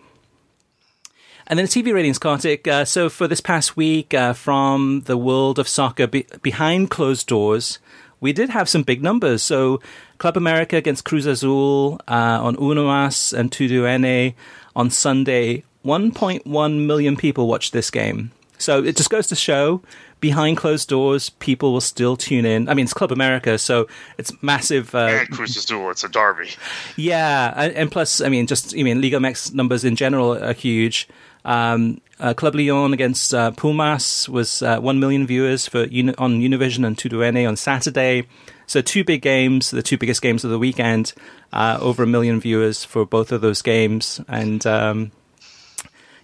[1.47, 2.67] And then TV ratings, Kartik.
[2.67, 7.27] Uh, so for this past week, uh, from the world of soccer be- behind closed
[7.27, 7.79] doors,
[8.21, 9.43] we did have some big numbers.
[9.43, 9.81] So
[10.19, 14.35] Club America against Cruz Azul uh, on Unimas and Tudo NA
[14.77, 15.65] on Sunday.
[15.85, 18.31] 1.1 million people watched this game.
[18.57, 19.83] So it just goes to show
[20.23, 22.69] behind closed doors, people will still tune in.
[22.69, 24.95] I mean, it's Club America, so it's massive.
[24.95, 26.49] Uh, and Cruz Azul, it's a derby.
[26.97, 30.55] Yeah, and, and, plus, I mean, just I mean, Liga MX numbers in general are
[30.55, 31.09] huge.
[31.45, 36.41] Um, uh, Club León against uh, Pumas was uh, 1 million viewers for uni- on
[36.41, 38.27] Univision and TUDN on Saturday.
[38.67, 41.15] So, two big games, the two biggest games of the weekend,
[41.53, 44.21] uh, over a million viewers for both of those games.
[44.29, 45.11] And um,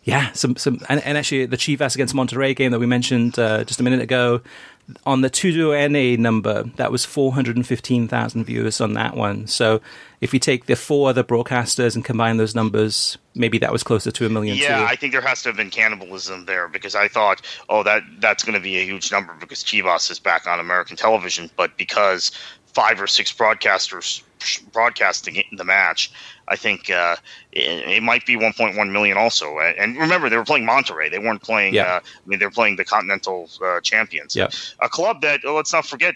[0.05, 3.64] yeah, some, some and, and, actually, the Chivas against Monterrey game that we mentioned uh,
[3.64, 4.41] just a minute ago,
[5.05, 9.47] on the Tudo NA number, that was 415,000 viewers on that one.
[9.47, 9.81] So
[10.21, 14.11] if you take the four other broadcasters and combine those numbers, maybe that was closer
[14.11, 14.57] to a million.
[14.57, 14.85] Yeah, too.
[14.85, 18.45] I think there has to have been cannibalism there because I thought, oh, that that's
[18.45, 22.33] going to be a huge number because Chivas is back on American television, but because
[22.66, 24.23] five or six broadcasters
[24.72, 26.11] broadcasting the match,
[26.49, 27.16] I think uh,
[27.53, 29.59] it, it, might be 1.1 million also.
[29.59, 31.11] And remember, they were playing Monterrey.
[31.11, 31.74] They weren't playing.
[31.74, 31.97] Yeah.
[31.97, 34.34] Uh, I mean, they're playing the Continental uh, champions.
[34.34, 34.49] Yeah.
[34.80, 36.14] A club that oh, let's not forget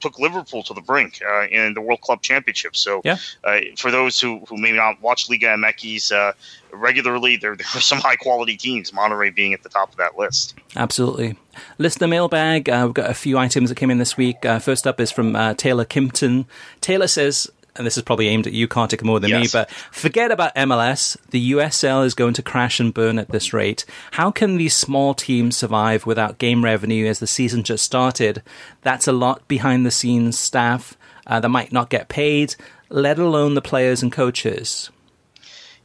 [0.00, 2.76] took Liverpool to the brink uh, in the World Club Championship.
[2.76, 3.18] So yeah.
[3.44, 6.32] Uh, for those who, who may not watch Liga MX uh,
[6.72, 8.90] regularly, there, there are some high quality teams.
[8.90, 10.54] Monterrey being at the top of that list.
[10.76, 11.36] Absolutely.
[11.78, 12.68] Listener mailbag.
[12.68, 14.38] we've got a few items that came in this week.
[14.60, 16.46] first up is from Taylor Kimpton.
[16.80, 19.42] Taylor says and this is probably aimed at you, Kartik, more than yes.
[19.42, 21.16] me, but forget about MLS.
[21.30, 23.84] The USL is going to crash and burn at this rate.
[24.12, 28.42] How can these small teams survive without game revenue as the season just started?
[28.82, 30.96] That's a lot behind the scenes staff
[31.26, 32.54] uh, that might not get paid,
[32.88, 34.90] let alone the players and coaches.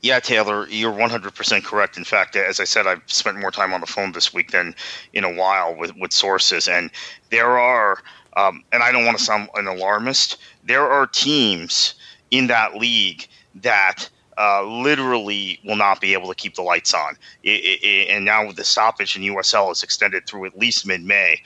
[0.01, 1.97] Yeah, Taylor, you're 100% correct.
[1.97, 4.75] In fact, as I said, I've spent more time on the phone this week than
[5.13, 6.69] in a while with, with sources.
[6.69, 6.89] And
[7.31, 8.01] there are,
[8.37, 10.37] um, and I don't want to sound an alarmist,
[10.69, 11.95] there are teams
[12.29, 14.07] in that league that
[14.37, 17.15] uh, literally will not be able to keep the lights on.
[17.41, 21.03] It, it, and now with the stoppage in USL is extended through at least mid
[21.03, 21.41] May.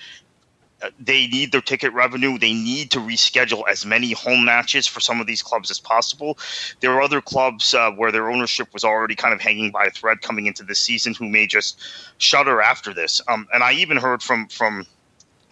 [0.81, 2.37] Uh, they need their ticket revenue.
[2.37, 6.37] They need to reschedule as many home matches for some of these clubs as possible.
[6.81, 9.91] There are other clubs uh, where their ownership was already kind of hanging by a
[9.91, 11.81] thread coming into this season who may just
[12.17, 13.21] shudder after this.
[13.29, 14.85] Um, and I even heard from from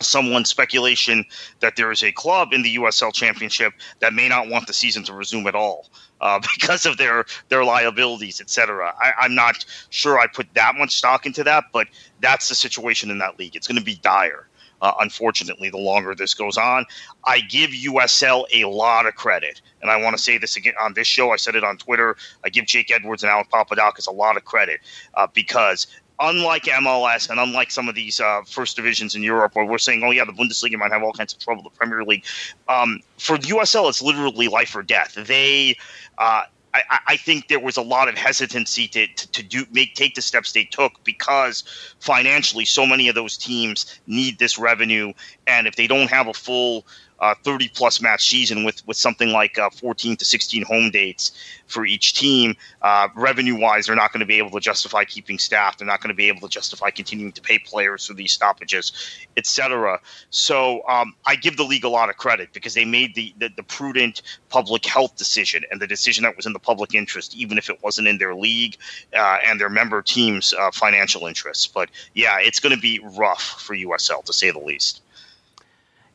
[0.05, 1.25] someone speculation
[1.59, 5.03] that there is a club in the USL Championship that may not want the season
[5.03, 5.87] to resume at all
[6.21, 8.93] uh, because of their their liabilities, etc.
[9.19, 11.87] I'm not sure I put that much stock into that, but
[12.19, 13.55] that's the situation in that league.
[13.55, 14.47] It's going to be dire.
[14.81, 16.85] Uh, unfortunately, the longer this goes on,
[17.23, 20.95] I give USL a lot of credit, and I want to say this again on
[20.95, 21.31] this show.
[21.31, 22.17] I said it on Twitter.
[22.43, 24.81] I give Jake Edwards and Alec Papadakis a lot of credit
[25.13, 25.85] uh, because
[26.21, 30.03] unlike MLS and unlike some of these uh, first divisions in Europe, where we're saying,
[30.03, 32.23] oh yeah, the Bundesliga might have all kinds of trouble, the Premier League,
[32.69, 35.15] um, for the USL, it's literally life or death.
[35.15, 35.75] They
[36.17, 36.43] uh,
[36.73, 40.15] I, I, think there was a lot of hesitancy to, to, to, do make take
[40.15, 41.63] the steps they took because
[41.99, 45.11] financially so many of those teams need this revenue
[45.47, 46.85] and if they don't have a full
[47.21, 51.31] uh, 30 plus match season with with something like uh, 14 to 16 home dates
[51.67, 52.55] for each team.
[52.81, 55.77] Uh, revenue wise, they're not going to be able to justify keeping staff.
[55.77, 58.91] They're not going to be able to justify continuing to pay players for these stoppages,
[59.37, 59.99] etc.
[60.29, 63.49] So um, I give the league a lot of credit because they made the, the,
[63.55, 67.57] the prudent public health decision and the decision that was in the public interest, even
[67.57, 68.77] if it wasn't in their league
[69.15, 71.67] uh, and their member teams' uh, financial interests.
[71.67, 75.01] But yeah, it's going to be rough for USL to say the least.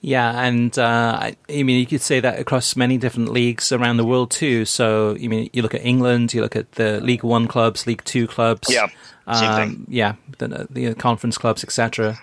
[0.01, 3.97] Yeah, and uh, I, I, mean, you could say that across many different leagues around
[3.97, 4.65] the world too.
[4.65, 8.05] So, I mean, you look at England, you look at the League One clubs, League
[8.05, 8.87] Two clubs, yeah,
[9.33, 9.87] same um, thing.
[9.89, 12.19] yeah, the, the conference clubs, etc.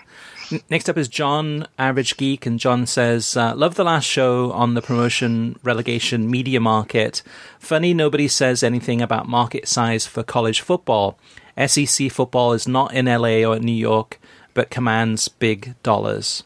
[0.70, 4.74] Next up is John, Average Geek, and John says, uh, "Love the last show on
[4.74, 7.22] the promotion relegation media market.
[7.58, 11.18] Funny, nobody says anything about market size for college football.
[11.66, 14.20] SEC football is not in LA or New York,
[14.54, 16.44] but commands big dollars."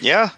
[0.00, 0.30] Yeah,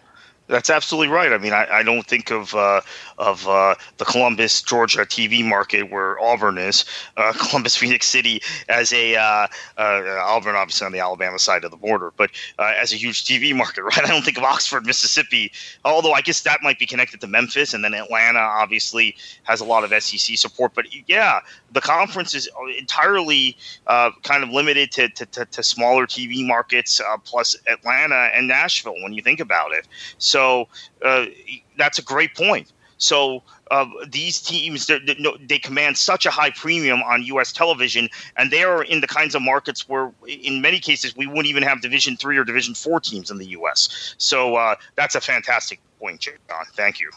[0.47, 1.33] that's absolutely right.
[1.33, 2.81] I mean, I, I don't think of uh,
[3.19, 6.85] of uh, the Columbus, Georgia TV market where Auburn is,
[7.17, 9.47] uh, Columbus, Phenix City, as a uh,
[9.77, 13.25] uh, Auburn, obviously on the Alabama side of the border, but uh, as a huge
[13.25, 13.99] TV market, right?
[13.99, 15.53] I don't think of Oxford, Mississippi,
[15.85, 19.65] although I guess that might be connected to Memphis, and then Atlanta obviously has a
[19.65, 20.73] lot of SEC support.
[20.75, 21.41] But yeah,
[21.73, 22.49] the conference is
[22.79, 23.57] entirely
[23.87, 29.13] kind of limited to, to, to, to smaller TV markets, plus Atlanta and Nashville when
[29.13, 29.87] you think about it.
[30.19, 30.69] So
[31.77, 32.73] that's a great point.
[32.99, 37.53] So uh, these teams they command such a high premium on U.S.
[37.53, 41.47] television, and they are in the kinds of markets where, in many cases, we wouldn't
[41.47, 44.15] even have Division three or Division four teams in the U.S.
[44.19, 46.65] So uh, that's a fantastic point, John.
[46.75, 47.11] Thank you.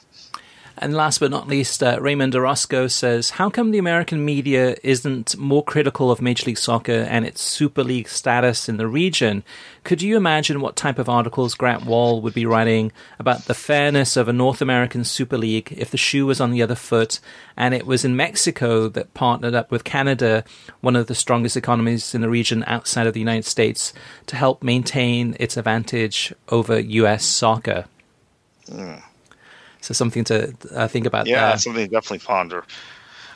[0.78, 5.38] And last but not least, uh, Raymond Orozco says, How come the American media isn't
[5.38, 9.44] more critical of Major League Soccer and its Super League status in the region?
[9.84, 14.16] Could you imagine what type of articles Grant Wahl would be writing about the fairness
[14.16, 17.20] of a North American Super League if the shoe was on the other foot
[17.58, 20.44] and it was in Mexico that partnered up with Canada,
[20.80, 23.94] one of the strongest economies in the region outside of the United States,
[24.28, 27.86] to help maintain its advantage over US soccer?
[28.68, 29.04] Mm.
[29.82, 31.28] So something to uh, think about.
[31.28, 31.58] Yeah, there.
[31.58, 32.64] something to definitely ponder.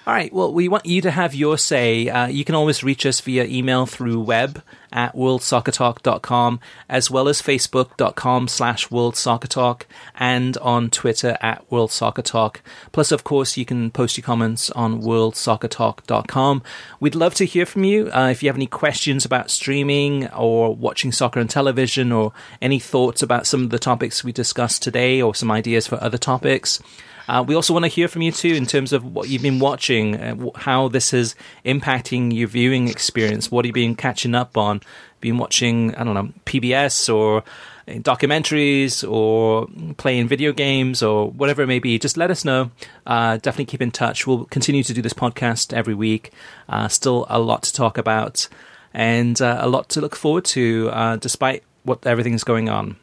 [0.08, 0.32] All right.
[0.32, 2.10] Well, we want you to have your say.
[2.10, 7.42] Uh, you can always reach us via email through web at worldsoccertalk.com, as well as
[7.42, 9.82] facebook.com slash worldsoccertalk,
[10.14, 12.58] and on Twitter at worldsoccertalk.
[12.92, 16.62] Plus, of course, you can post your comments on worldsoccertalk.com.
[17.00, 18.12] We'd love to hear from you.
[18.12, 22.32] Uh, if you have any questions about streaming or watching soccer on television, or
[22.62, 26.20] any thoughts about some of the topics we discussed today, or some ideas for other
[26.20, 26.80] topics,
[27.28, 29.60] uh, we also want to hear from you too in terms of what you've been
[29.60, 33.52] watching, uh, how this is impacting your viewing experience.
[33.52, 34.82] What have you been catching up on?
[35.22, 37.44] Been watching, I don't know, PBS or
[37.88, 39.68] documentaries or
[39.98, 42.72] playing video games or whatever it may be, just let us know.
[43.06, 44.26] Uh, definitely keep in touch.
[44.26, 46.32] We'll continue to do this podcast every week.
[46.68, 48.48] Uh, still a lot to talk about
[48.94, 52.98] and uh, a lot to look forward to, uh, despite what everything's going on.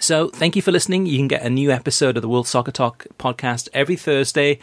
[0.00, 1.04] So, thank you for listening.
[1.04, 4.58] You can get a new episode of the World Soccer Talk podcast every Thursday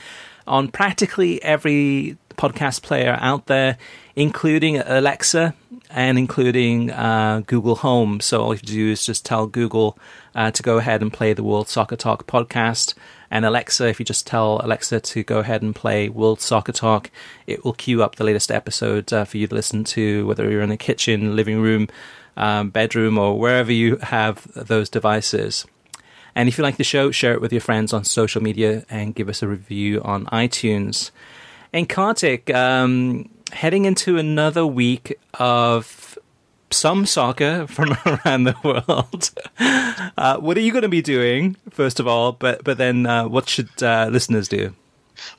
[0.48, 3.78] on practically every podcast player out there,
[4.16, 5.54] including Alexa
[5.92, 8.20] and including uh, Google Home.
[8.20, 10.00] So, all you have to do is just tell Google
[10.34, 12.96] uh, to go ahead and play the World Soccer Talk podcast.
[13.30, 17.12] And Alexa, if you just tell Alexa to go ahead and play World Soccer Talk,
[17.46, 20.64] it will queue up the latest episode uh, for you to listen to, whether you're
[20.64, 21.90] in the kitchen, living room,
[22.38, 25.66] um, bedroom, or wherever you have those devices.
[26.36, 29.16] And if you like the show, share it with your friends on social media and
[29.16, 31.10] give us a review on iTunes.
[31.74, 36.18] And Kartik, um, heading into another week of
[36.70, 39.32] some soccer from around the world.
[40.18, 42.32] Uh, what are you going to be doing, first of all?
[42.32, 44.74] But but then, uh, what should uh, listeners do?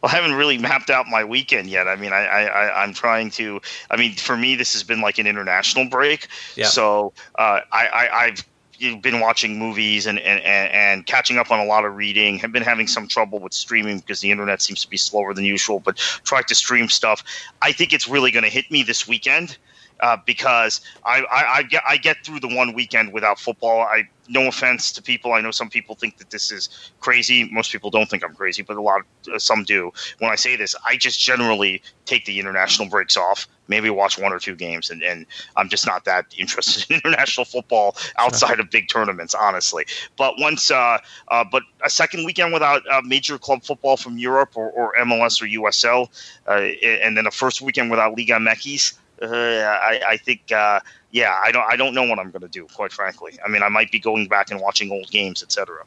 [0.02, 1.88] Well, I haven't really mapped out my weekend yet.
[1.88, 3.60] I mean, I, I, I'm trying to.
[3.90, 6.28] I mean, for me, this has been like an international break.
[6.56, 6.66] Yeah.
[6.66, 8.44] So uh, I, I, I've
[8.78, 12.38] you've been watching movies and, and, and catching up on a lot of reading.
[12.38, 15.44] Have been having some trouble with streaming because the internet seems to be slower than
[15.44, 15.80] usual.
[15.80, 17.24] But tried to stream stuff.
[17.60, 19.58] I think it's really going to hit me this weekend
[20.00, 23.80] uh, because I, I, I, get I get through the one weekend without football.
[23.80, 25.32] I no offense to people.
[25.32, 26.68] I know some people think that this is
[27.00, 27.48] crazy.
[27.50, 29.92] Most people don't think I'm crazy, but a lot of, uh, some do.
[30.18, 33.48] When I say this, I just generally take the international breaks off.
[33.68, 35.26] Maybe watch one or two games, and, and
[35.56, 39.86] I'm just not that interested in international football outside of big tournaments, honestly.
[40.16, 44.56] But once, uh, uh, but a second weekend without uh, major club football from Europe
[44.56, 46.08] or, or MLS or USL,
[46.46, 46.52] uh,
[46.86, 51.50] and then a first weekend without Liga MX uh, I, I, think, uh, yeah, I
[51.50, 52.66] don't, I don't know what I'm going to do.
[52.66, 55.84] Quite frankly, I mean, I might be going back and watching old games, etc.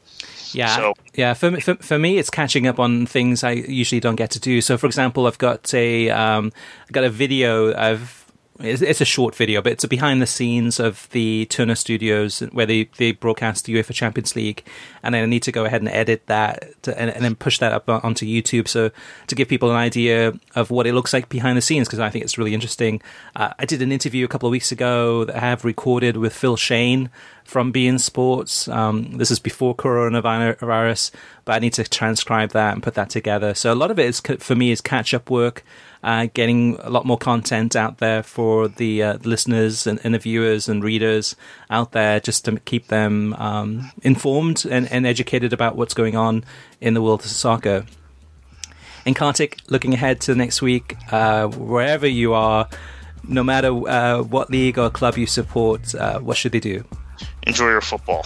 [0.52, 1.34] Yeah, so, yeah.
[1.34, 4.62] For, for for me, it's catching up on things I usually don't get to do.
[4.62, 6.52] So, for example, I've got a, um,
[6.84, 8.21] I've got a video of
[8.64, 12.66] it's, a short video, but it's a behind the scenes of the Turner Studios where
[12.66, 14.64] they, they broadcast the UEFA Champions League,
[15.04, 17.60] and then I need to go ahead and edit that to, and, and, then push
[17.60, 18.68] that up onto YouTube.
[18.68, 18.92] So
[19.28, 22.10] to give people an idea of what it looks like behind the scenes, because I
[22.10, 23.02] think it's really interesting.
[23.36, 26.34] Uh, I did an interview a couple of weeks ago that I have recorded with
[26.34, 27.10] Phil Schoen
[27.44, 28.68] from beIN Sports.
[28.68, 31.12] Um, this is before coronavirus,
[31.46, 33.54] but I need to transcribe that and put that together.
[33.54, 35.64] So a lot of it is for me is catch up work
[36.04, 40.20] uh, getting a lot more content out there for the uh, listeners and, and, the
[40.20, 41.36] viewers and readers
[41.70, 46.44] out there just to keep them um, informed and, and, educated about what's going on
[46.80, 47.86] in the world of soccer.
[49.06, 52.68] And Kartik, looking ahead to next week, uh, wherever you are,
[53.28, 56.84] no matter uh, what league or club you support, uh, what should they do?
[57.44, 58.26] Enjoy your football.